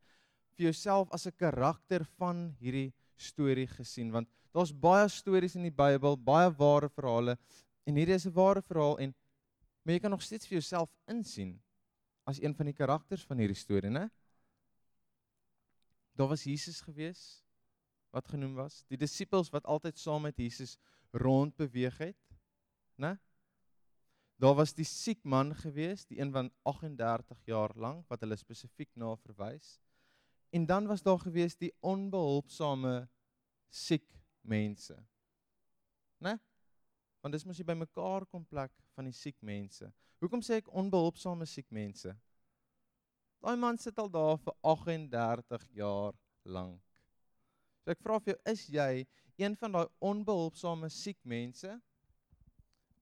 vir 0.56 0.70
jouself 0.70 1.10
as 1.12 1.26
'n 1.26 1.36
karakter 1.36 2.04
van 2.18 2.54
hierdie 2.60 2.92
storie 3.16 3.66
gesien 3.66 4.10
want 4.10 4.28
daar's 4.52 4.72
baie 4.72 5.08
stories 5.08 5.56
in 5.56 5.62
die 5.62 5.70
Bybel, 5.70 6.16
baie 6.16 6.50
ware 6.50 6.88
verhale 6.88 7.38
en 7.86 7.96
hierdie 7.96 8.14
is 8.14 8.26
'n 8.26 8.34
ware 8.34 8.62
verhaal 8.62 8.98
en 8.98 9.14
maar 9.84 9.94
jy 9.94 10.00
kan 10.00 10.10
nog 10.10 10.22
steeds 10.22 10.46
vir 10.46 10.60
jouself 10.60 10.90
insien 11.10 11.60
as 12.24 12.40
een 12.40 12.54
van 12.54 12.66
die 12.66 12.76
karakters 12.76 13.24
van 13.26 13.38
hierdie 13.38 13.58
storie, 13.58 13.90
né? 13.90 14.08
Daar 16.14 16.28
was 16.28 16.44
Jesus 16.44 16.80
gewees 16.80 17.42
wat 18.12 18.28
genoem 18.28 18.54
was, 18.54 18.84
die 18.92 18.98
disippels 19.00 19.50
wat 19.50 19.66
altyd 19.66 19.98
saam 19.98 20.22
met 20.22 20.36
Jesus 20.36 20.76
rond 21.12 21.56
beweeg 21.56 21.98
het, 21.98 22.18
né? 23.00 23.16
Daar 24.42 24.54
was 24.58 24.74
die 24.74 24.86
siek 24.86 25.22
man 25.24 25.54
gewees, 25.54 26.04
die 26.06 26.18
een 26.20 26.32
van 26.34 26.50
38 26.62 27.42
jaar 27.46 27.72
lank 27.74 28.08
wat 28.10 28.20
hulle 28.24 28.36
spesifiek 28.36 28.90
na 28.98 29.14
verwys. 29.22 29.78
En 30.52 30.66
dan 30.66 30.86
was 30.86 31.02
daar 31.02 31.18
gewees 31.18 31.56
die 31.56 31.72
onbehulpsame 31.80 33.08
siek 33.68 34.08
mense. 34.40 34.96
Né? 36.18 36.36
Want 37.20 37.34
dis 37.34 37.46
mos 37.48 37.56
jy 37.56 37.64
by 37.64 37.76
mekaar 37.78 38.26
kom 38.28 38.44
plek 38.44 38.74
van 38.92 39.08
die 39.08 39.16
siek 39.16 39.38
mense. 39.40 39.88
Hoekom 40.20 40.42
sê 40.44 40.60
ek 40.60 40.68
onbehulpsame 40.68 41.48
siek 41.48 41.70
mense? 41.72 42.12
Daai 43.42 43.56
man 43.56 43.80
sit 43.80 43.96
al 43.98 44.10
daar 44.12 44.36
vir 44.44 44.54
38 44.74 45.64
jaar 45.78 46.12
lank. 46.44 46.82
So 47.82 47.94
ek 47.94 48.02
vra 48.04 48.20
vir 48.20 48.34
jou, 48.34 48.40
is 48.52 48.66
jy 48.70 48.90
een 49.40 49.56
van 49.58 49.78
daai 49.78 49.88
onbehulpsame 50.04 50.92
siek 50.92 51.18
mense 51.24 51.72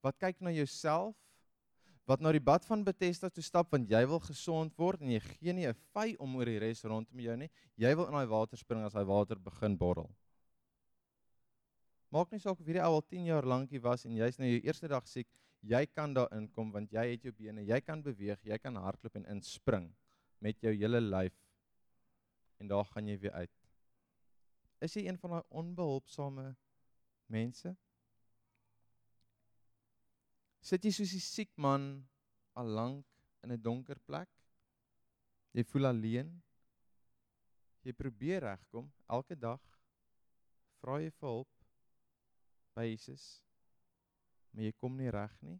wat 0.00 0.16
kyk 0.23 0.38
na 0.40 0.54
jouself 0.54 1.19
wat 2.11 2.23
na 2.25 2.33
die 2.35 2.43
bad 2.43 2.64
van 2.67 2.81
Bethesda 2.83 3.29
toe 3.31 3.43
stap 3.45 3.71
want 3.71 3.90
jy 3.90 4.00
wil 4.11 4.19
gesond 4.25 4.75
word 4.83 5.02
en 5.05 5.12
jy 5.12 5.21
gee 5.23 5.52
nie 5.55 5.67
'n 5.69 5.76
vy 5.95 6.17
om 6.19 6.35
oor 6.37 6.49
die 6.50 6.59
res 6.59 6.83
rondom 6.85 7.21
jou 7.21 7.37
nie. 7.37 7.50
Jy 7.76 7.95
wil 7.95 8.09
in 8.11 8.17
daai 8.19 8.26
water 8.26 8.59
spring 8.59 8.83
as 8.85 8.95
daai 8.95 9.07
water 9.07 9.38
begin 9.38 9.76
borrel. 9.76 10.11
Maak 12.11 12.33
nie 12.33 12.40
saak 12.40 12.59
of 12.59 12.67
hierdie 12.67 12.83
ou 12.83 12.99
al 12.99 13.02
10 13.02 13.26
jaar 13.26 13.47
lank 13.47 13.71
hier 13.71 13.81
was 13.81 14.05
en 14.07 14.17
jy's 14.17 14.38
nou 14.38 14.49
jou 14.49 14.61
eerste 14.67 14.88
dag 14.88 15.07
siek, 15.07 15.29
jy 15.62 15.87
kan 15.87 16.14
daar 16.14 16.29
inkom 16.33 16.73
want 16.73 16.90
jy 16.90 17.05
het 17.12 17.23
jou 17.23 17.33
bene, 17.33 17.62
jy 17.62 17.81
kan 17.81 18.02
beweeg, 18.02 18.43
jy 18.43 18.59
kan 18.59 18.75
hardloop 18.75 19.14
en 19.17 19.26
inspring 19.26 19.95
met 20.40 20.59
jou 20.61 20.73
hele 20.75 21.00
lyf. 21.00 21.37
En 22.59 22.67
daar 22.67 22.85
gaan 22.85 23.07
jy 23.07 23.19
weer 23.19 23.33
uit. 23.33 23.57
Is 24.81 24.97
jy 24.97 25.07
een 25.07 25.19
van 25.19 25.31
daai 25.31 25.45
onbehulpsame 25.50 26.57
mense? 27.29 27.76
Sit 30.61 30.85
jy 30.85 30.93
soos 30.93 31.12
die 31.17 31.23
siek 31.25 31.52
man 31.57 32.05
al 32.61 32.69
lank 32.76 33.07
in 33.45 33.52
'n 33.52 33.62
donker 33.62 33.99
plek? 33.99 34.29
Jy 35.57 35.64
voel 35.64 35.87
alleen. 35.87 36.43
Jy 37.83 37.93
probeer 37.97 38.45
regkom 38.45 38.93
elke 39.09 39.37
dag. 39.37 39.61
Vra 40.81 41.00
jy 41.00 41.11
vir 41.11 41.29
hulp 41.29 41.64
by 42.76 42.85
Jesus, 42.87 43.43
maar 44.52 44.64
jy 44.64 44.73
kom 44.73 44.97
nie 44.97 45.11
reg 45.11 45.33
nie. 45.43 45.59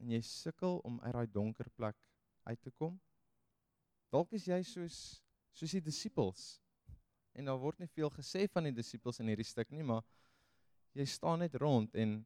En 0.00 0.10
jy 0.10 0.20
sukkel 0.20 0.78
om 0.84 1.00
uit 1.00 1.12
daai 1.12 1.26
donker 1.32 1.70
plek 1.70 1.96
uit 2.44 2.60
te 2.62 2.70
kom. 2.70 3.00
Dalk 4.12 4.32
is 4.32 4.46
jy 4.46 4.62
soos 4.62 5.22
soos 5.56 5.72
die 5.72 5.80
disippels. 5.80 6.60
En 7.32 7.48
daar 7.48 7.60
word 7.60 7.80
nie 7.80 7.88
veel 7.88 8.10
gesê 8.12 8.44
van 8.52 8.68
die 8.68 8.74
disippels 8.76 9.20
in 9.20 9.30
hierdie 9.32 9.48
stuk 9.48 9.70
nie, 9.72 9.84
maar 9.84 10.04
jy 10.96 11.06
staan 11.08 11.40
net 11.44 11.56
rond 11.60 11.94
en 11.96 12.18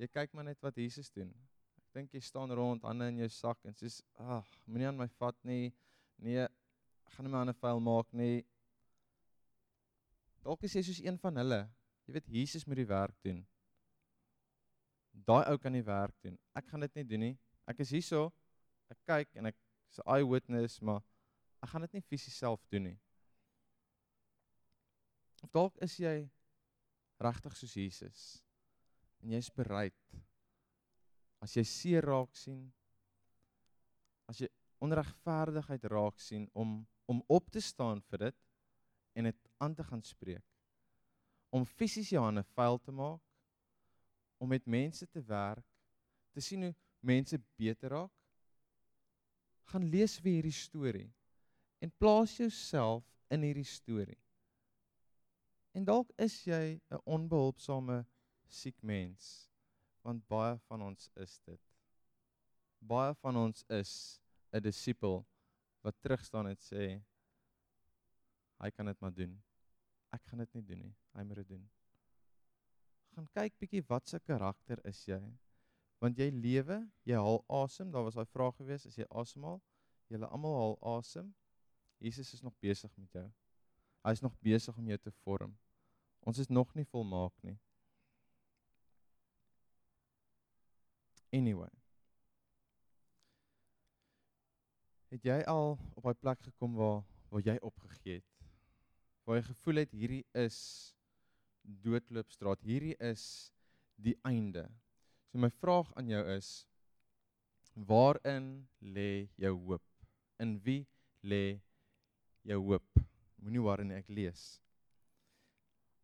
jy 0.00 0.08
kyk 0.08 0.32
maar 0.34 0.46
net 0.48 0.60
wat 0.64 0.78
Jesus 0.80 1.10
doen. 1.12 1.30
Ek 1.76 1.98
dink 1.98 2.14
jy 2.14 2.22
staan 2.24 2.52
rond, 2.56 2.84
hande 2.88 3.08
in 3.12 3.20
jou 3.20 3.28
sak 3.34 3.58
en 3.68 3.74
sê, 3.76 3.90
"Ag, 4.16 4.46
moenie 4.66 4.86
aan 4.86 4.96
my 4.96 5.08
vat 5.18 5.36
nie. 5.44 5.72
Nee, 6.18 6.44
ek 6.44 7.12
gaan 7.12 7.26
nie 7.26 7.32
my 7.32 7.38
hande 7.38 7.54
vuil 7.54 7.80
maak 7.80 8.12
nie." 8.12 8.44
Dalk 10.42 10.62
is 10.64 10.74
jy 10.74 10.82
soos 10.82 11.00
een 11.00 11.18
van 11.18 11.36
hulle. 11.36 11.68
Jy 12.06 12.12
weet 12.14 12.26
Jesus 12.26 12.66
moet 12.66 12.76
die 12.76 12.86
werk 12.86 13.22
doen. 13.22 13.46
Daai 15.12 15.44
ou 15.50 15.58
kan 15.58 15.72
die 15.72 15.84
werk 15.84 16.14
doen. 16.22 16.38
Ek 16.54 16.66
gaan 16.66 16.80
dit 16.80 16.94
nie 16.94 17.04
doen 17.04 17.20
nie. 17.20 17.38
Ek 17.66 17.80
is 17.80 17.90
hierso. 17.90 18.32
Ek 18.90 18.98
kyk 19.04 19.36
en 19.36 19.46
ek 19.46 19.56
is 19.90 19.98
'n 19.98 20.08
eyewitness, 20.08 20.80
maar 20.80 21.02
ek 21.62 21.68
gaan 21.68 21.82
dit 21.82 21.92
nie 21.92 22.02
fisies 22.02 22.38
self 22.38 22.66
doen 22.70 22.82
nie. 22.82 22.98
Of 25.42 25.50
dalk 25.50 25.76
is 25.82 25.96
jy 25.96 26.30
regtig 27.20 27.56
soos 27.56 27.74
Jesus 27.74 28.42
en 29.22 29.34
jy's 29.36 29.50
bereid. 29.54 29.96
As 31.40 31.56
jy 31.56 31.64
seer 31.64 32.04
raak 32.04 32.36
sien 32.36 32.70
as 34.30 34.38
jy 34.38 34.48
onregverdigheid 34.84 35.84
raak 35.90 36.20
sien 36.22 36.46
om 36.54 36.80
om 37.10 37.24
op 37.26 37.48
te 37.50 37.58
staan 37.58 37.98
vir 38.06 38.28
dit 38.28 38.36
en 39.18 39.26
dit 39.26 39.48
aan 39.58 39.72
te 39.74 39.82
gaan 39.82 40.02
spreek. 40.06 40.44
Om 41.50 41.66
fisies 41.66 42.12
jou 42.14 42.22
hande 42.22 42.44
vuil 42.54 42.78
te 42.78 42.94
maak 42.94 43.24
om 44.38 44.48
met 44.48 44.66
mense 44.70 45.08
te 45.10 45.22
werk 45.26 45.66
te 46.30 46.40
sien 46.40 46.62
hoe 46.68 46.74
mense 47.02 47.40
beter 47.58 47.90
raak. 47.90 48.12
Gaan 49.72 49.88
lees 49.90 50.20
weer 50.22 50.38
hierdie 50.38 50.54
storie 50.54 51.10
en 51.82 51.90
plaas 51.98 52.36
jouself 52.38 53.02
in 53.34 53.42
hierdie 53.42 53.66
storie. 53.66 54.20
En 55.74 55.84
dalk 55.84 56.14
is 56.18 56.44
jy 56.46 56.78
'n 56.78 57.02
onbehulpsame 57.04 58.04
siek 58.52 58.82
mens 58.82 59.50
want 60.02 60.24
baie 60.32 60.56
van 60.68 60.82
ons 60.82 61.10
is 61.20 61.36
dit. 61.44 61.60
Baie 62.80 63.14
van 63.20 63.36
ons 63.36 63.64
is 63.68 64.20
'n 64.52 64.62
disipel 64.62 65.26
wat 65.84 66.00
terug 66.00 66.24
staan 66.24 66.48
en 66.48 66.56
sê 66.56 67.02
hy 68.60 68.70
kan 68.70 68.86
dit 68.86 69.00
maar 69.00 69.14
doen. 69.14 69.42
Ek 70.12 70.22
gaan 70.24 70.38
dit 70.38 70.54
nie 70.54 70.62
doen 70.62 70.80
nie. 70.80 70.96
Hy 71.14 71.22
moet 71.22 71.36
dit 71.36 71.48
doen. 71.48 71.70
Gaan 73.14 73.28
kyk 73.34 73.58
bietjie 73.58 73.84
wat 73.88 74.08
se 74.08 74.18
karakter 74.18 74.80
is 74.84 75.04
jy 75.06 75.20
want 76.00 76.16
jy 76.16 76.30
lewe 76.30 76.90
jy 77.04 77.14
haal 77.14 77.44
asem. 77.48 77.90
Daar 77.90 78.04
was 78.04 78.14
daai 78.14 78.26
vraag 78.26 78.56
gewees 78.56 78.86
as 78.86 78.96
jy 78.96 79.04
asemhaal? 79.10 79.60
Julle 80.08 80.26
almal 80.26 80.56
haal 80.56 80.98
asem. 80.98 81.34
Jesus 81.98 82.32
is 82.34 82.42
nog 82.42 82.56
besig 82.60 82.96
met 82.96 83.12
jou. 83.12 83.32
Hy 84.04 84.12
is 84.12 84.22
nog 84.22 84.36
besig 84.40 84.76
om 84.76 84.86
jou 84.88 84.98
te 84.98 85.10
vorm. 85.10 85.58
Ons 86.20 86.38
is 86.38 86.48
nog 86.48 86.74
nie 86.74 86.84
volmaak 86.84 87.36
nie 87.42 87.58
Anyway. 91.32 91.70
Het 95.10 95.26
jy 95.26 95.38
al 95.50 95.76
op 95.94 96.06
daai 96.06 96.18
plek 96.22 96.42
gekom 96.46 96.74
waar 96.78 97.02
waar 97.30 97.42
jy 97.46 97.56
opgegee 97.62 98.18
het? 98.18 98.46
Waar 99.26 99.38
jy 99.38 99.44
gevoel 99.46 99.80
het 99.84 99.92
hierdie 99.94 100.24
is 100.34 100.58
doodloopstraat, 101.62 102.62
hierdie 102.66 102.96
is 102.98 103.52
die 103.94 104.16
einde. 104.26 104.64
So 105.30 105.38
my 105.38 105.50
vraag 105.60 105.92
aan 105.94 106.10
jou 106.10 106.22
is 106.34 106.50
waarin 107.74 108.66
lê 108.82 109.28
jou 109.38 109.54
hoop? 109.68 109.86
In 110.42 110.58
wie 110.66 110.82
lê 111.22 111.60
jou 112.42 112.58
hoop? 112.72 113.02
Moenie 113.38 113.62
worry 113.62 113.86
nie, 113.86 114.00
ek 114.02 114.10
lees. 114.10 114.58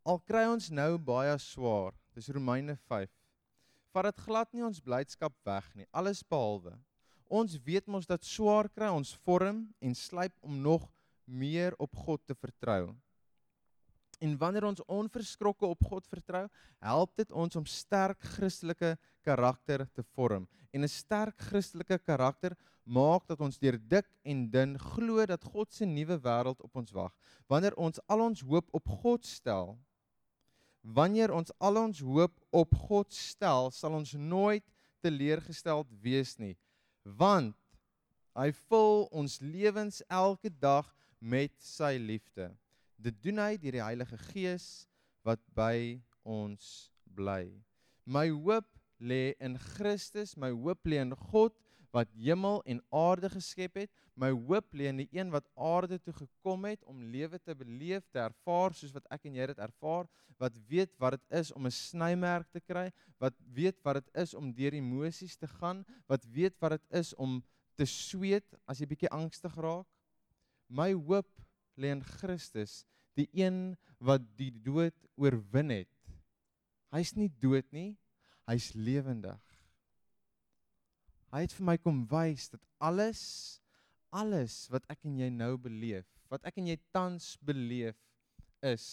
Al 0.06 0.22
kry 0.22 0.44
ons 0.46 0.70
nou 0.70 0.92
baie 1.02 1.34
swaar. 1.42 1.96
Dis 2.14 2.30
Romeine 2.30 2.78
vat 3.96 4.10
dit 4.10 4.26
glad 4.26 4.52
nie 4.52 4.64
ons 4.66 4.82
blydskap 4.84 5.32
weg 5.48 5.66
nie, 5.78 5.88
alles 5.96 6.20
behalwe. 6.28 6.74
Ons 7.32 7.56
weet 7.64 7.88
mos 7.90 8.06
dat 8.06 8.26
swaar 8.28 8.68
kry 8.68 8.90
ons 8.92 9.14
vorm 9.24 9.64
en 9.80 9.96
slyp 9.96 10.36
om 10.44 10.60
nog 10.62 10.84
meer 11.24 11.74
op 11.82 11.96
God 12.04 12.22
te 12.28 12.36
vertrou. 12.36 12.92
En 14.22 14.36
wanneer 14.40 14.64
ons 14.68 14.84
onverskrokke 14.88 15.66
op 15.68 15.88
God 15.90 16.06
vertrou, 16.08 16.46
help 16.80 17.16
dit 17.20 17.32
ons 17.32 17.58
om 17.58 17.66
sterk 17.68 18.20
Christelike 18.36 18.94
karakter 19.26 19.84
te 19.92 20.04
vorm. 20.14 20.46
En 20.72 20.84
'n 20.84 20.88
sterk 20.88 21.40
Christelike 21.50 21.98
karakter 21.98 22.56
maak 22.84 23.26
dat 23.26 23.40
ons 23.40 23.58
deur 23.58 23.78
dik 23.78 24.06
en 24.24 24.50
dun 24.50 24.78
glo 24.78 25.26
dat 25.26 25.44
God 25.44 25.72
se 25.72 25.84
nuwe 25.84 26.16
wêreld 26.20 26.60
op 26.62 26.76
ons 26.76 26.92
wag. 26.92 27.12
Wanneer 27.48 27.74
ons 27.76 28.00
al 28.06 28.20
ons 28.20 28.40
hoop 28.40 28.68
op 28.72 28.88
God 29.02 29.26
stel, 29.26 29.76
wanneer 30.86 31.32
ons 31.34 31.50
al 31.58 31.80
ons 31.80 32.00
hoop 32.04 32.34
op 32.54 32.74
God 32.86 33.14
stel, 33.14 33.70
sal 33.74 33.96
ons 33.98 34.12
nooit 34.14 34.64
teleurgesteld 35.02 35.90
wees 36.02 36.36
nie, 36.38 36.54
want 37.02 37.56
hy 38.36 38.50
vul 38.68 39.06
ons 39.16 39.38
lewens 39.42 40.02
elke 40.06 40.50
dag 40.50 40.88
met 41.18 41.52
sy 41.62 41.96
liefde. 41.98 42.50
Dit 42.96 43.18
doen 43.24 43.40
hy 43.42 43.56
deur 43.60 43.78
die 43.78 43.84
Heilige 43.84 44.18
Gees 44.30 44.86
wat 45.26 45.42
by 45.56 45.98
ons 46.22 46.90
bly. 47.16 47.48
My 48.06 48.28
hoop 48.30 48.68
lê 49.02 49.34
in 49.42 49.56
Christus, 49.58 50.36
my 50.38 50.52
hoop 50.54 50.86
lê 50.86 51.00
in 51.02 51.14
God 51.32 51.56
wat 51.96 52.12
hemel 52.20 52.60
en 52.68 52.82
aarde 52.92 53.30
geskep 53.32 53.80
het. 53.80 53.90
My 54.16 54.30
hoop 54.32 54.74
lê 54.76 54.90
in 54.90 55.00
die 55.02 55.08
een 55.16 55.32
wat 55.32 55.48
aarde 55.54 55.98
toe 56.02 56.14
gekom 56.16 56.66
het 56.68 56.84
om 56.84 57.02
lewe 57.12 57.40
te 57.40 57.56
beleef, 57.56 58.04
te 58.12 58.20
ervaar 58.20 58.76
soos 58.76 58.94
wat 58.96 59.06
ek 59.12 59.26
en 59.28 59.36
jy 59.38 59.48
dit 59.52 59.62
ervaar, 59.64 60.08
wat 60.40 60.56
weet 60.68 60.92
wat 61.00 61.16
dit 61.16 61.40
is 61.40 61.52
om 61.56 61.66
'n 61.66 61.72
snymerk 61.72 62.48
te 62.52 62.60
kry, 62.60 62.90
wat 63.18 63.34
weet 63.54 63.80
wat 63.84 64.00
dit 64.00 64.10
is 64.22 64.34
om 64.34 64.52
deur 64.52 64.74
emosies 64.74 65.36
te 65.36 65.48
gaan, 65.48 65.84
wat 66.06 66.24
weet 66.24 66.56
wat 66.60 66.76
dit 66.76 66.86
is 67.00 67.14
om 67.14 67.42
te 67.76 67.84
sweet 67.84 68.54
as 68.66 68.80
jy 68.80 68.86
bietjie 68.86 69.12
angstig 69.12 69.54
raak. 69.56 69.86
My 70.68 70.92
hoop 70.92 71.28
lê 71.76 71.92
in 71.92 72.02
Christus, 72.02 72.84
die 73.14 73.28
een 73.32 73.76
wat 73.98 74.22
die 74.36 74.50
dood 74.50 74.96
oorwin 75.16 75.70
het. 75.70 75.92
Hy's 76.92 77.14
nie 77.16 77.30
dood 77.40 77.68
nie, 77.72 77.96
hy's 78.46 78.72
lewendig. 78.74 79.40
Hy 81.34 81.42
het 81.44 81.54
vir 81.56 81.66
my 81.68 81.76
kom 81.82 82.04
wys 82.10 82.50
dat 82.52 82.62
alles 82.78 83.22
alles 84.16 84.66
wat 84.72 84.86
ek 84.92 85.02
en 85.04 85.18
jy 85.20 85.28
nou 85.32 85.56
beleef, 85.60 86.06
wat 86.32 86.44
ek 86.48 86.60
en 86.60 86.70
jy 86.70 86.76
tans 86.94 87.34
beleef 87.44 87.98
is 88.64 88.86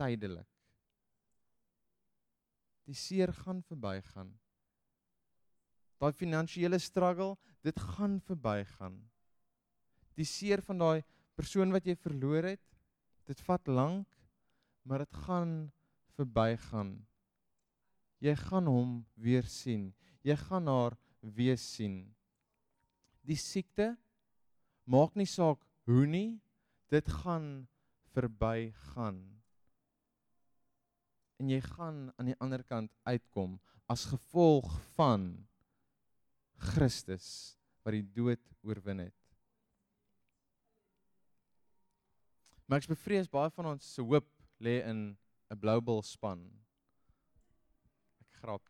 tydelik. 0.00 0.48
Die 2.88 2.96
seer 2.96 3.34
gaan 3.42 3.60
verbygaan. 3.68 4.30
Daai 5.98 6.14
finansiële 6.14 6.78
struggle, 6.80 7.34
dit 7.66 7.76
gaan 7.96 8.16
verbygaan. 8.24 8.96
Die 10.16 10.26
seer 10.26 10.62
van 10.64 10.80
daai 10.80 11.02
persoon 11.36 11.74
wat 11.74 11.86
jy 11.86 11.98
verloor 11.98 12.48
het, 12.54 12.64
dit 13.28 13.40
vat 13.44 13.68
lank, 13.68 14.08
maar 14.88 15.04
dit 15.04 15.20
gaan 15.26 15.52
verbygaan. 16.16 16.94
Jy 18.24 18.34
gaan 18.48 18.70
hom 18.70 18.94
weer 19.20 19.46
sien. 19.46 19.90
Jy 20.26 20.38
gaan 20.48 20.70
haar 20.70 20.96
weer 21.34 21.58
sien. 21.58 22.02
Die 23.26 23.36
siekte 23.36 23.96
maak 24.88 25.16
nie 25.18 25.28
saak 25.28 25.60
hoe 25.88 26.06
nie, 26.08 26.38
dit 26.92 27.08
gaan 27.22 27.68
verbygaan. 28.16 29.20
En 31.38 31.50
jy 31.52 31.60
gaan 31.62 32.08
aan 32.16 32.32
die 32.32 32.38
ander 32.42 32.64
kant 32.66 32.92
uitkom 33.06 33.58
as 33.88 34.08
gevolg 34.10 34.68
van 34.96 35.30
Christus 36.72 37.56
wat 37.84 37.94
die 37.94 38.06
dood 38.16 38.42
oorwin 38.66 39.04
het. 39.06 39.14
Maar 42.68 42.82
ek 42.82 42.90
bevrees 42.90 43.30
baie 43.32 43.52
van 43.54 43.70
ons 43.70 43.86
se 43.94 44.04
hoop 44.04 44.28
lê 44.60 44.80
in 44.84 45.16
'n 45.48 45.60
Bluebell 45.60 46.02
span. 46.02 46.42
Ek 48.20 48.40
grap. 48.42 48.68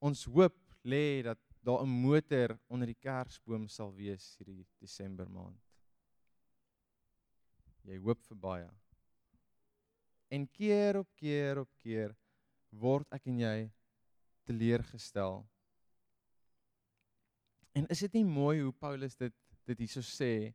Ons 0.00 0.24
hoop 0.24 0.58
lê 0.82 1.22
dat 1.22 1.38
daar 1.62 1.82
'n 1.82 1.88
motor 1.88 2.58
onder 2.66 2.86
die 2.86 3.00
kersboom 3.00 3.68
sal 3.68 3.92
wees 3.94 4.36
hierdie 4.38 4.66
Desember 4.78 5.28
maand. 5.30 5.60
Jy 7.84 7.98
hoop 7.98 8.22
vir 8.24 8.36
baie. 8.36 8.70
En 10.28 10.46
keer 10.50 10.98
op 10.98 11.08
keer 11.16 11.58
op 11.58 11.70
keer 11.76 12.16
word 12.70 13.06
ek 13.12 13.26
en 13.26 13.38
jy 13.38 13.72
teleurgestel. 14.44 15.48
En 17.72 17.86
is 17.86 17.98
dit 17.98 18.12
nie 18.12 18.24
mooi 18.24 18.60
hoe 18.60 18.72
Paulus 18.72 19.16
dit 19.16 19.34
dit 19.64 19.78
hierso 19.78 20.00
sê? 20.00 20.54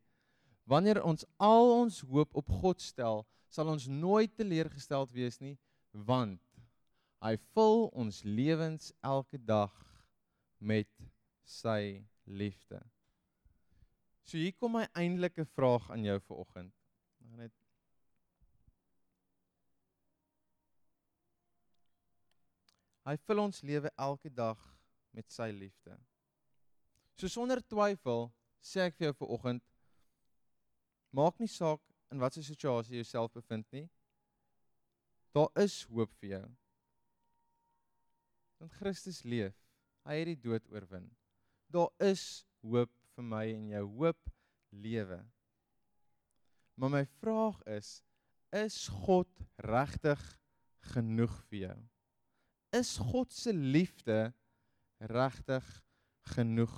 Wanneer 0.65 1.04
ons 1.04 1.26
al 1.38 1.71
ons 1.71 2.02
hoop 2.10 2.36
op 2.36 2.50
God 2.50 2.82
stel, 2.82 3.26
sal 3.50 3.69
ons 3.71 3.88
nooit 3.88 4.34
teleurgesteld 4.36 5.12
wees 5.12 5.39
nie, 5.39 5.58
want 5.91 6.41
hy 7.23 7.38
vul 7.54 7.86
ons 7.93 8.23
lewens 8.23 8.91
elke 9.02 9.38
dag 9.38 9.71
met 10.60 10.89
sy 11.46 12.06
liefde. 12.26 12.80
So 14.26 14.38
hier 14.38 14.56
kom 14.58 14.74
my 14.78 14.88
eintlike 14.98 15.46
vraag 15.54 15.91
aan 15.94 16.06
jou 16.08 16.18
vir 16.28 16.41
oggend. 16.46 16.74
Net 17.38 17.54
Hy 23.06 23.13
vul 23.22 23.38
ons 23.44 23.62
lewe 23.62 23.91
elke 24.02 24.32
dag 24.34 24.62
met 25.13 25.30
sy 25.30 25.52
liefde. 25.54 25.94
So 27.22 27.30
sonder 27.30 27.62
twyfel 27.62 28.32
sê 28.65 28.88
ek 28.88 28.96
vir 28.98 29.12
jou 29.12 29.18
vir 29.20 29.34
oggend 29.38 29.65
maak 31.15 31.38
nie 31.39 31.52
saak 31.52 31.84
in 32.12 32.20
watter 32.20 32.44
situasie 32.44 32.96
jy 32.96 33.04
jouself 33.04 33.32
bevind 33.38 33.68
nie. 33.72 33.86
Daar 35.38 35.52
is 35.62 35.84
hoop 35.91 36.12
vir 36.20 36.30
jou. 36.30 36.46
Want 38.60 38.76
Christus 38.80 39.22
leef. 39.24 39.56
Hy 40.06 40.20
het 40.22 40.30
die 40.30 40.41
dood 40.41 40.65
oorwin. 40.74 41.08
Daar 41.74 41.89
is 42.06 42.46
hoop 42.65 42.91
vir 43.15 43.26
my 43.26 43.46
en 43.54 43.70
jou 43.74 43.86
hoop 43.98 44.30
lewe. 44.70 45.20
Maar 46.76 46.91
my 46.91 47.04
vraag 47.22 47.62
is, 47.78 48.02
is 48.54 48.88
God 49.06 49.32
regtig 49.63 50.22
genoeg 50.94 51.36
vir 51.50 51.60
jou? 51.60 51.78
Is 52.76 52.98
God 53.00 53.32
se 53.34 53.54
liefde 53.56 54.34
regtig 55.00 55.70
genoeg 56.36 56.76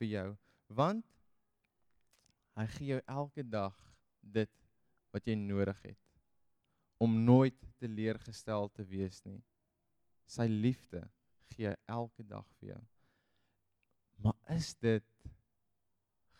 vir 0.00 0.08
jou? 0.08 0.28
Want 0.72 1.06
hy 2.56 2.66
gee 2.72 2.94
jou 2.94 3.02
elke 3.04 3.44
dag 3.44 3.76
dit 4.20 4.52
wat 5.14 5.28
jy 5.28 5.36
nodig 5.38 5.78
het 5.84 6.02
om 6.98 7.12
nooit 7.26 7.58
teleurgestel 7.76 8.70
te 8.72 8.84
wees 8.88 9.20
nie. 9.28 9.42
Sy 10.26 10.48
liefde 10.48 11.02
gee 11.54 11.72
elke 11.86 12.24
dag 12.26 12.46
vir 12.58 12.68
jou. 12.74 12.82
Maar 14.24 14.56
is 14.56 14.74
dit 14.82 15.04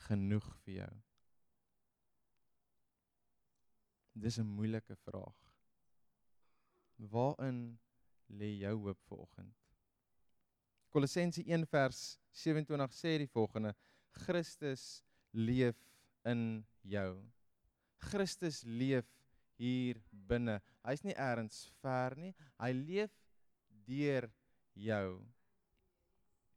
genoeg 0.06 0.46
vir 0.64 0.74
jou? 0.74 0.92
Dis 4.16 4.38
'n 4.38 4.46
moeilike 4.46 4.96
vraag. 4.96 5.36
Waarin 6.96 7.78
lê 8.26 8.58
jou 8.58 8.76
hoop 8.86 9.00
vir 9.08 9.18
oggend? 9.18 9.54
Kolossense 10.88 11.42
1 11.44 11.66
vers 11.66 12.18
27 12.32 12.94
sê 12.96 13.18
die 13.18 13.28
volgende: 13.28 13.74
Christus 14.10 15.02
leef 15.32 15.76
in 16.24 16.64
jou. 16.80 17.22
Christus 17.98 18.62
leef 18.64 19.04
hier 19.60 20.00
binne. 20.10 20.60
Hy's 20.84 21.04
nie 21.04 21.14
elders 21.14 21.66
ver 21.82 22.16
nie. 22.16 22.32
Hy 22.60 22.72
leef 22.72 23.12
deur 23.86 24.30
jou. 24.76 25.18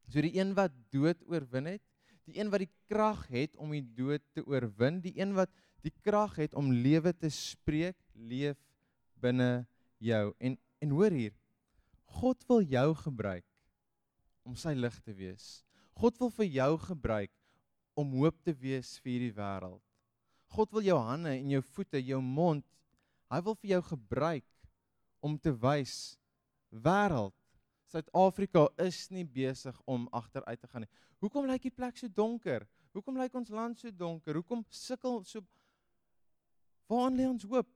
So 0.09 0.21
die 0.25 0.35
een 0.37 0.53
wat 0.57 0.73
dood 0.93 1.21
oorwin 1.29 1.75
het, 1.75 1.83
die 2.29 2.37
een 2.39 2.51
wat 2.53 2.63
die 2.65 2.73
krag 2.89 3.25
het 3.31 3.55
om 3.57 3.73
die 3.73 3.85
dood 3.97 4.23
te 4.35 4.43
oorwin, 4.45 4.99
die 5.01 5.15
een 5.17 5.33
wat 5.37 5.51
die 5.85 5.93
krag 6.05 6.35
het 6.41 6.55
om 6.57 6.71
lewe 6.73 7.13
te 7.15 7.29
spreek, 7.33 7.97
leef 8.13 8.57
binne 9.21 9.65
jou. 9.97 10.33
En 10.39 10.57
en 10.79 10.93
hoor 10.95 11.11
hier, 11.11 11.33
God 12.19 12.45
wil 12.47 12.61
jou 12.63 12.93
gebruik 12.95 13.43
om 14.47 14.55
sy 14.55 14.71
lig 14.77 14.95
te 15.03 15.11
wees. 15.11 15.59
God 15.99 16.15
wil 16.21 16.31
vir 16.31 16.47
jou 16.55 16.71
gebruik 16.85 17.33
om 17.99 18.13
hoop 18.21 18.37
te 18.47 18.53
wees 18.55 18.93
vir 19.03 19.11
hierdie 19.17 19.35
wêreld. 19.35 19.83
God 20.55 20.71
wil 20.71 20.87
jou 20.87 20.95
hande 21.03 21.33
en 21.35 21.51
jou 21.51 21.61
voete, 21.75 21.99
jou 21.99 22.21
mond, 22.23 22.63
hy 23.29 23.41
wil 23.43 23.57
vir 23.59 23.75
jou 23.75 23.81
gebruik 23.91 24.47
om 25.19 25.35
te 25.35 25.51
wys 25.51 26.15
wêreld 26.71 27.35
Suid-Afrika 27.89 28.67
is 28.85 29.07
nie 29.09 29.25
besig 29.25 29.77
om 29.89 30.07
agteruit 30.13 30.59
te 30.61 30.69
gaan 30.69 30.85
nie. 30.85 30.91
Hoekom 31.23 31.47
lyk 31.49 31.65
die 31.65 31.73
plek 31.73 31.97
so 31.97 32.07
donker? 32.07 32.67
Hoekom 32.93 33.17
lyk 33.17 33.33
ons 33.37 33.49
land 33.53 33.79
so 33.81 33.91
donker? 33.91 34.37
Hoekom 34.37 34.65
sukkel 34.69 35.23
so 35.25 35.45
Waar 36.89 37.11
lê 37.13 37.27
ons 37.29 37.43
hoop? 37.45 37.67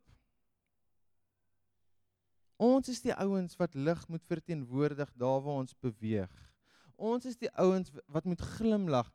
Ons 2.58 2.90
is 2.90 3.02
die 3.04 3.14
ouens 3.14 3.54
wat 3.60 3.76
lig 3.78 4.00
moet 4.10 4.26
verteenwoordig 4.26 5.12
daar 5.22 5.42
waar 5.46 5.62
ons 5.62 5.76
beweeg. 5.86 6.32
Ons 6.98 7.28
is 7.30 7.38
die 7.38 7.52
ouens 7.62 7.92
wat 8.10 8.26
moet 8.26 8.42
glimlag 8.56 9.12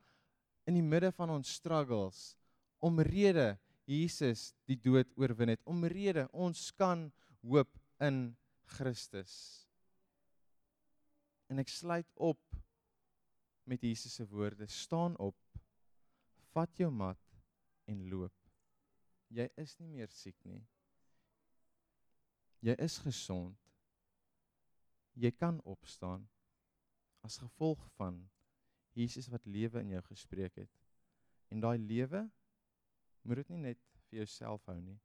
in 0.70 0.78
die 0.78 0.84
midde 0.86 1.10
van 1.16 1.32
ons 1.34 1.50
struggles 1.58 2.36
omrede 2.78 3.56
Jesus 3.88 4.52
die 4.68 4.76
dood 4.78 5.10
oorwin 5.16 5.54
het. 5.54 5.62
Omrede 5.66 6.28
ons 6.30 6.68
kan 6.78 7.08
hoop 7.42 7.72
in 8.04 8.36
Christus. 8.76 9.67
En 11.48 11.60
ek 11.60 11.70
sluit 11.72 12.08
op 12.14 12.40
met 13.68 13.82
Jesus 13.84 14.14
se 14.14 14.26
woorde: 14.28 14.66
"Staan 14.66 15.16
op, 15.16 15.36
vat 16.52 16.76
jou 16.76 16.90
mat 16.92 17.20
en 17.88 18.08
loop. 18.08 18.34
Jy 19.28 19.48
is 19.60 19.76
nie 19.80 19.88
meer 19.88 20.10
siek 20.12 20.38
nie. 20.48 20.62
Jy 22.64 22.74
is 22.84 22.98
gesond. 23.04 23.58
Jy 25.18 25.30
kan 25.36 25.60
opstaan 25.68 26.28
as 27.26 27.38
gevolg 27.42 27.82
van 27.98 28.22
Jesus 28.98 29.28
wat 29.30 29.46
lewe 29.46 29.82
in 29.82 29.92
jou 29.96 30.02
gespreek 30.08 30.56
het. 30.62 30.80
En 31.52 31.60
daai 31.60 31.78
lewe 31.78 32.24
moet 33.22 33.42
dit 33.42 33.52
nie 33.54 33.62
net 33.68 33.80
vir 34.08 34.22
jouself 34.22 34.64
hou 34.70 34.78
nie. 34.80 34.98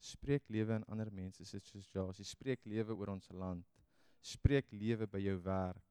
Spreek 0.00 0.48
lewe 0.48 0.78
in 0.80 0.86
ander 0.88 1.10
mense 1.12 1.44
se 1.44 1.60
situasies, 1.64 2.34
spreek 2.36 2.64
lewe 2.68 2.96
oor 2.96 3.14
ons 3.16 3.28
land. 3.32 3.79
Spreek 4.20 4.70
lewe 4.72 5.08
by 5.08 5.20
jou 5.24 5.36
werk. 5.44 5.86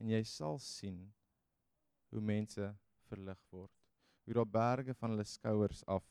En 0.00 0.10
jy 0.10 0.22
sal 0.26 0.58
sien 0.64 0.98
hoe 2.10 2.22
mense 2.24 2.70
verlig 3.08 3.40
word. 3.52 3.72
Hoe 4.24 4.34
daar 4.34 4.48
berge 4.48 4.94
van 4.94 5.14
hulle 5.14 5.26
skouers 5.28 5.82
af 5.86 6.06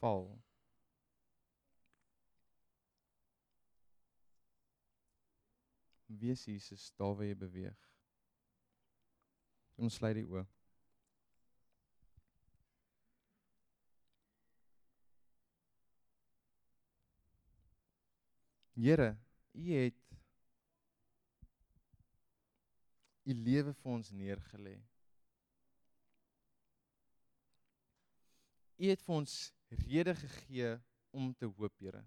val. 0.00 0.26
Wees 6.06 6.44
Jesus 6.44 6.90
daar 6.98 7.14
waar 7.16 7.30
jy 7.30 7.36
beweeg. 7.38 7.86
Ons 9.80 9.96
sluit 9.96 10.18
die 10.18 10.26
oë. 10.28 10.44
Here, 18.82 19.12
U 19.52 19.72
het 19.72 19.98
U 23.22 23.34
lewe 23.34 23.72
vir 23.78 23.92
ons 23.92 24.08
neergelê. 24.10 24.78
U 28.82 28.88
het 28.90 29.04
vir 29.04 29.14
ons 29.14 29.34
rede 29.84 30.14
gegee 30.18 30.72
om 31.14 31.30
te 31.38 31.46
hoop, 31.46 31.76
Here. 31.78 32.02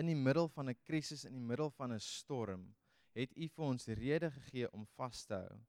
In 0.00 0.08
die 0.08 0.16
middel 0.16 0.48
van 0.48 0.70
'n 0.70 0.78
krisis, 0.86 1.26
in 1.28 1.34
die 1.34 1.44
middel 1.50 1.70
van 1.70 1.92
'n 1.92 2.00
storm, 2.00 2.74
het 3.12 3.36
U 3.36 3.48
vir 3.48 3.64
ons 3.64 3.86
rede 3.86 4.30
gegee 4.30 4.72
om 4.72 4.86
vas 4.96 5.24
te 5.24 5.34
hou. 5.34 5.60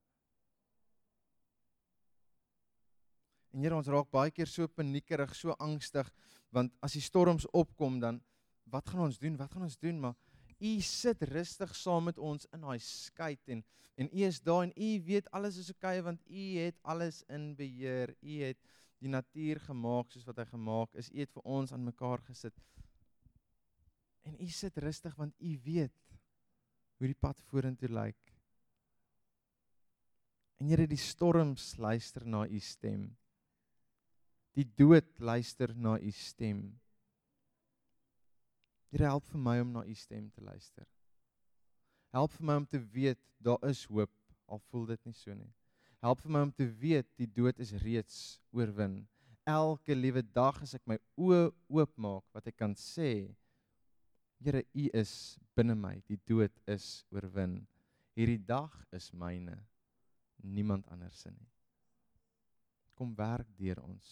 En 3.51 3.59
Here, 3.59 3.75
ons 3.75 3.87
raak 3.87 4.09
baie 4.09 4.31
keer 4.31 4.47
so 4.47 4.67
paniekerig, 4.67 5.35
so 5.35 5.51
angstig, 5.59 6.09
want 6.49 6.73
as 6.79 6.93
die 6.93 7.01
storms 7.01 7.45
opkom 7.51 7.99
dan 7.99 8.21
wat 8.63 8.89
gaan 8.89 9.05
ons 9.05 9.19
doen? 9.19 9.37
Wat 9.37 9.51
gaan 9.51 9.65
ons 9.67 9.77
doen? 9.77 9.99
Maar 9.99 10.15
U 10.63 10.81
sit 10.81 11.21
rustig 11.27 11.75
saam 11.75 12.07
met 12.07 12.17
ons 12.17 12.45
in 12.55 12.61
daai 12.63 12.79
skei 12.79 13.37
en 13.51 13.63
en 13.95 14.07
U 14.09 14.21
is 14.25 14.39
daar 14.41 14.63
en 14.63 14.71
U 14.73 14.89
weet 15.05 15.29
alles 15.31 15.57
is 15.57 15.69
oukei 15.69 15.99
okay, 15.99 16.03
want 16.03 16.21
U 16.25 16.43
het 16.57 16.77
alles 16.81 17.23
in 17.27 17.55
beheer. 17.55 18.15
U 18.21 18.39
het 18.41 18.57
die 19.03 19.09
natuur 19.09 19.59
gemaak 19.59 20.11
soos 20.11 20.25
wat 20.25 20.39
hy 20.39 20.45
gemaak 20.49 20.95
is. 20.95 21.11
U 21.11 21.19
het 21.19 21.31
vir 21.35 21.43
ons 21.43 21.73
aan 21.73 21.83
mekaar 21.83 22.23
gesit. 22.25 22.55
En 24.23 24.39
U 24.39 24.47
sit 24.47 24.77
rustig 24.77 25.15
want 25.19 25.35
U 25.39 25.59
weet 25.65 26.17
hoe 26.97 27.09
die 27.11 27.19
pad 27.19 27.41
vorentoe 27.51 27.89
lyk. 27.91 28.33
En 30.61 30.69
Here, 30.71 30.87
die 30.87 30.97
storms 30.97 31.73
luister 31.77 32.23
na 32.25 32.45
U 32.47 32.59
stem. 32.63 33.09
Die 34.55 34.65
dood 34.79 35.19
luister 35.19 35.73
na 35.75 35.97
U 35.99 36.11
stem. 36.15 36.69
Here 38.93 39.09
help 39.09 39.25
vir 39.25 39.41
my 39.41 39.55
om 39.57 39.71
na 39.73 39.81
u 39.89 39.93
stem 39.97 40.27
te 40.29 40.41
luister. 40.45 40.85
Help 42.13 42.35
vir 42.35 42.45
my 42.45 42.59
om 42.61 42.65
te 42.69 42.77
weet 42.93 43.17
daar 43.41 43.63
is 43.65 43.87
hoop 43.89 44.11
al 44.45 44.59
voel 44.69 44.85
dit 44.91 45.07
nie 45.09 45.15
so 45.17 45.33
nie. 45.33 45.49
Help 46.05 46.19
vir 46.21 46.33
my 46.35 46.43
om 46.45 46.51
te 46.53 46.67
weet 46.77 47.07
die 47.17 47.25
dood 47.25 47.57
is 47.63 47.71
reeds 47.81 48.17
oorwin. 48.53 48.99
Elke 49.49 49.95
liewe 49.97 50.21
dag 50.21 50.59
as 50.61 50.75
ek 50.77 50.83
my 50.85 50.99
oë 51.17 51.47
oopmaak 51.73 52.27
wat 52.37 52.51
ek 52.51 52.59
kan 52.61 52.75
sê 52.77 53.33
Here 54.43 54.61
u 54.75 54.89
is 54.99 55.39
binne 55.55 55.73
my. 55.79 55.95
Die 56.11 56.19
dood 56.27 56.53
is 56.69 57.05
oorwin. 57.15 57.61
Hierdie 58.13 58.41
dag 58.45 58.75
is 58.93 59.07
myne. 59.15 59.55
Niemand 60.43 60.85
anders 60.91 61.23
se 61.23 61.31
nie. 61.31 61.49
Kom 62.93 63.15
werk 63.17 63.47
deur 63.57 63.79
ons. 63.87 64.11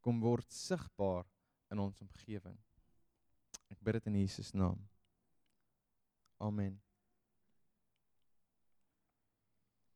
Kom 0.00 0.18
word 0.24 0.48
sigbaar 0.50 1.28
in 1.70 1.84
ons 1.84 2.00
omgewing. 2.02 2.56
Ek 3.70 3.78
bid 3.82 3.98
dit 3.98 4.06
in 4.06 4.18
Jesus 4.18 4.52
naam. 4.52 4.78
Amen. 6.40 6.80